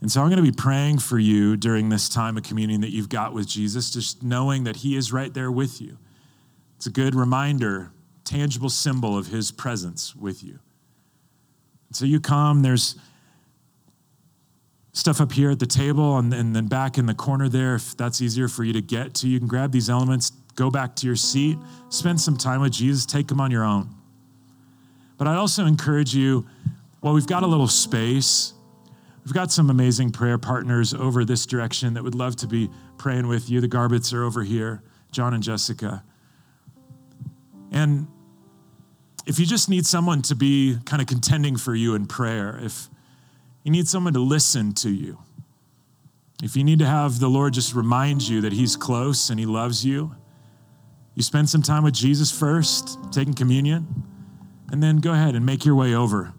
And 0.00 0.10
so 0.10 0.20
I'm 0.20 0.28
going 0.28 0.42
to 0.44 0.50
be 0.50 0.56
praying 0.56 0.98
for 0.98 1.18
you 1.18 1.56
during 1.56 1.88
this 1.88 2.08
time 2.08 2.36
of 2.36 2.42
communion 2.42 2.80
that 2.82 2.90
you've 2.90 3.08
got 3.08 3.32
with 3.32 3.46
Jesus, 3.46 3.90
just 3.90 4.22
knowing 4.22 4.64
that 4.64 4.76
he 4.76 4.96
is 4.96 5.12
right 5.12 5.32
there 5.32 5.50
with 5.50 5.80
you. 5.80 5.98
It's 6.76 6.86
a 6.86 6.90
good 6.90 7.14
reminder, 7.14 7.90
tangible 8.24 8.68
symbol 8.68 9.16
of 9.16 9.28
his 9.28 9.50
presence 9.50 10.14
with 10.14 10.44
you. 10.44 10.58
So 11.92 12.04
you 12.04 12.20
come, 12.20 12.62
there's 12.62 12.96
stuff 14.92 15.20
up 15.20 15.32
here 15.32 15.50
at 15.50 15.58
the 15.58 15.66
table 15.66 16.18
and, 16.18 16.32
and 16.32 16.56
then 16.56 16.66
back 16.66 16.98
in 16.98 17.06
the 17.06 17.14
corner 17.14 17.48
there, 17.48 17.74
if 17.74 17.96
that's 17.96 18.20
easier 18.20 18.48
for 18.48 18.64
you 18.64 18.72
to 18.72 18.80
get 18.80 19.14
to, 19.14 19.28
you 19.28 19.38
can 19.38 19.46
grab 19.46 19.70
these 19.70 19.90
elements, 19.90 20.30
go 20.54 20.70
back 20.70 20.96
to 20.96 21.06
your 21.06 21.16
seat, 21.16 21.58
spend 21.90 22.20
some 22.20 22.36
time 22.36 22.60
with 22.60 22.72
Jesus, 22.72 23.06
take 23.06 23.28
them 23.28 23.40
on 23.40 23.50
your 23.50 23.64
own. 23.64 23.94
But 25.18 25.28
I 25.28 25.36
also 25.36 25.64
encourage 25.66 26.14
you, 26.14 26.46
well, 27.00 27.14
we've 27.14 27.26
got 27.26 27.42
a 27.42 27.46
little 27.46 27.68
space. 27.68 28.52
We've 29.24 29.34
got 29.34 29.50
some 29.50 29.70
amazing 29.70 30.12
prayer 30.12 30.38
partners 30.38 30.92
over 30.94 31.24
this 31.24 31.46
direction 31.46 31.94
that 31.94 32.02
would 32.02 32.14
love 32.14 32.36
to 32.36 32.46
be 32.46 32.70
praying 32.98 33.26
with 33.26 33.48
you. 33.48 33.60
The 33.60 33.68
Garbets 33.68 34.12
are 34.12 34.22
over 34.22 34.42
here, 34.44 34.82
John 35.12 35.34
and 35.34 35.42
Jessica. 35.42 36.02
And 37.72 38.06
if 39.26 39.38
you 39.38 39.46
just 39.46 39.68
need 39.68 39.86
someone 39.86 40.22
to 40.22 40.34
be 40.34 40.78
kind 40.84 41.02
of 41.02 41.08
contending 41.08 41.56
for 41.56 41.74
you 41.74 41.94
in 41.94 42.06
prayer, 42.06 42.58
if 42.62 42.88
you 43.64 43.70
need 43.72 43.88
someone 43.88 44.12
to 44.12 44.20
listen 44.20 44.72
to 44.74 44.90
you, 44.90 45.18
if 46.42 46.56
you 46.56 46.62
need 46.62 46.78
to 46.80 46.86
have 46.86 47.18
the 47.18 47.28
Lord 47.28 47.54
just 47.54 47.74
remind 47.74 48.28
you 48.28 48.40
that 48.42 48.52
He's 48.52 48.76
close 48.76 49.30
and 49.30 49.40
He 49.40 49.46
loves 49.46 49.84
you, 49.84 50.14
you 51.14 51.22
spend 51.22 51.48
some 51.48 51.62
time 51.62 51.82
with 51.82 51.94
Jesus 51.94 52.30
first, 52.30 52.98
taking 53.10 53.32
communion, 53.32 53.86
and 54.70 54.82
then 54.82 54.98
go 54.98 55.12
ahead 55.12 55.34
and 55.34 55.46
make 55.46 55.64
your 55.64 55.74
way 55.74 55.94
over 55.94 56.34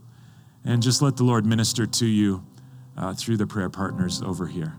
and 0.63 0.83
just 0.83 1.01
let 1.01 1.17
the 1.17 1.23
Lord 1.23 1.45
minister 1.45 1.85
to 1.85 2.05
you 2.05 2.45
uh, 2.95 3.13
through 3.13 3.37
the 3.37 3.47
prayer 3.47 3.69
partners 3.69 4.21
over 4.21 4.47
here. 4.47 4.75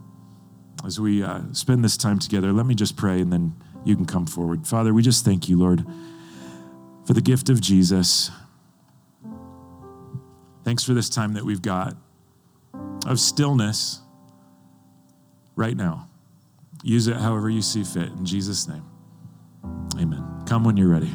As 0.84 1.00
we 1.00 1.22
uh, 1.22 1.40
spend 1.52 1.84
this 1.84 1.96
time 1.96 2.18
together, 2.18 2.52
let 2.52 2.66
me 2.66 2.74
just 2.74 2.96
pray 2.96 3.20
and 3.20 3.32
then 3.32 3.56
you 3.84 3.96
can 3.96 4.04
come 4.04 4.26
forward. 4.26 4.66
Father, 4.66 4.94
we 4.94 5.02
just 5.02 5.24
thank 5.24 5.48
you, 5.48 5.58
Lord, 5.58 5.84
for 7.08 7.14
the 7.14 7.22
gift 7.22 7.48
of 7.48 7.58
Jesus. 7.58 8.30
Thanks 10.62 10.84
for 10.84 10.92
this 10.92 11.08
time 11.08 11.32
that 11.32 11.44
we've 11.44 11.62
got 11.62 11.96
of 13.06 13.18
stillness 13.18 14.02
right 15.56 15.74
now. 15.74 16.10
Use 16.82 17.06
it 17.06 17.16
however 17.16 17.48
you 17.48 17.62
see 17.62 17.82
fit. 17.82 18.10
In 18.10 18.26
Jesus' 18.26 18.68
name, 18.68 18.84
amen. 19.98 20.22
Come 20.44 20.64
when 20.64 20.76
you're 20.76 20.88
ready. 20.90 21.10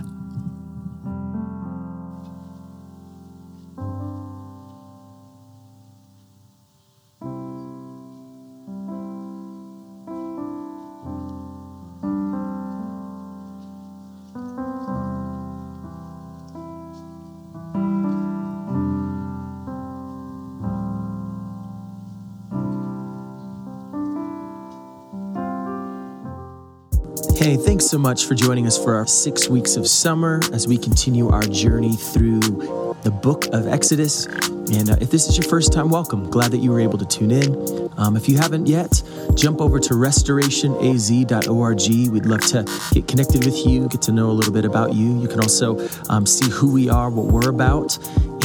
Hey, 27.43 27.57
thanks 27.57 27.87
so 27.87 27.97
much 27.97 28.25
for 28.25 28.35
joining 28.35 28.67
us 28.67 28.81
for 28.81 28.95
our 28.95 29.05
six 29.05 29.49
weeks 29.49 29.75
of 29.75 29.85
summer 29.85 30.39
as 30.53 30.65
we 30.65 30.77
continue 30.77 31.27
our 31.27 31.41
journey 31.41 31.93
through 31.93 32.39
the 32.39 33.11
book 33.11 33.47
of 33.47 33.67
Exodus. 33.67 34.27
And 34.27 34.89
uh, 34.89 34.95
if 35.01 35.11
this 35.11 35.27
is 35.27 35.37
your 35.37 35.45
first 35.49 35.73
time, 35.73 35.89
welcome. 35.89 36.29
Glad 36.29 36.51
that 36.51 36.59
you 36.59 36.71
were 36.71 36.79
able 36.79 36.97
to 36.97 37.05
tune 37.05 37.31
in. 37.31 37.89
Um, 37.97 38.15
if 38.15 38.29
you 38.29 38.37
haven't 38.37 38.67
yet, 38.67 39.03
jump 39.35 39.59
over 39.59 39.77
to 39.77 39.93
restorationaz.org. 39.93 42.11
We'd 42.13 42.25
love 42.25 42.39
to 42.39 42.63
get 42.93 43.09
connected 43.09 43.43
with 43.43 43.67
you, 43.67 43.89
get 43.89 44.01
to 44.03 44.13
know 44.13 44.29
a 44.29 44.31
little 44.31 44.53
bit 44.53 44.63
about 44.63 44.93
you. 44.93 45.19
You 45.19 45.27
can 45.27 45.41
also 45.41 45.85
um, 46.07 46.25
see 46.25 46.49
who 46.49 46.71
we 46.71 46.87
are, 46.87 47.09
what 47.09 47.25
we're 47.25 47.49
about, 47.49 47.97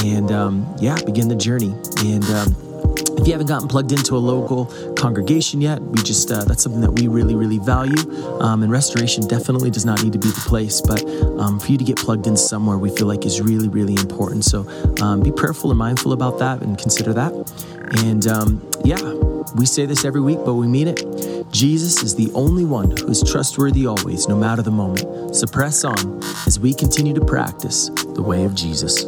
and 0.05 0.33
um, 0.33 0.67
yeah, 0.81 0.99
begin 1.07 1.29
the 1.29 1.37
journey. 1.37 1.73
And 1.99 2.25
um, 2.25 2.68
if 3.19 3.27
you 3.27 3.33
haven't 3.33 3.49
gotten 3.49 3.69
plugged 3.69 3.91
into 3.93 4.17
a 4.17 4.19
local 4.19 4.67
congregation 4.95 5.61
yet, 5.61 5.83
we 5.83 6.03
just 6.03 6.31
uh, 6.31 6.45
that's 6.45 6.63
something 6.63 6.81
that 6.81 6.93
we 6.93 7.09
really, 7.09 7.35
really 7.35 7.59
value. 7.59 7.99
Um, 8.41 8.63
and 8.63 8.71
restoration 8.71 9.27
definitely 9.27 9.71
does 9.71 9.85
not 9.85 10.03
need 10.03 10.13
to 10.13 10.19
be 10.19 10.29
the 10.29 10.45
place, 10.47 10.81
but 10.81 11.05
um, 11.41 11.59
for 11.59 11.73
you 11.73 11.79
to 11.79 11.85
get 11.85 11.97
plugged 11.97 12.27
in 12.27 12.37
somewhere, 12.37 12.79
we 12.79 12.91
feel 12.91 13.07
like 13.07 13.27
is 13.27 13.41
really, 13.41 13.69
really 13.69 13.95
important. 13.95 14.45
So 14.45 14.67
um, 15.03 15.21
be 15.21 15.33
prayerful 15.33 15.71
and 15.71 15.79
mindful 15.79 16.13
about 16.13 16.39
that, 16.39 16.63
and 16.63 16.79
consider 16.79 17.13
that. 17.15 17.33
And 18.05 18.27
um, 18.27 18.71
yeah, 18.85 19.01
we 19.57 19.67
say 19.67 19.85
this 19.85 20.05
every 20.05 20.21
week, 20.21 20.39
but 20.45 20.55
we 20.55 20.69
mean 20.69 20.87
it. 20.89 21.03
Jesus 21.51 22.03
is 22.03 22.15
the 22.15 22.31
only 22.35 22.65
one 22.65 22.91
who 22.91 23.09
is 23.09 23.23
trustworthy 23.23 23.87
always, 23.87 24.29
no 24.29 24.37
matter 24.37 24.63
the 24.63 24.71
moment. 24.71 25.35
So 25.35 25.47
press 25.47 25.85
on 25.85 26.23
as 26.47 26.61
we 26.61 26.73
continue 26.75 27.15
to 27.15 27.25
practice 27.25 27.89
the 27.89 28.23
way 28.23 28.45
of 28.45 28.55
Jesus. 28.55 29.05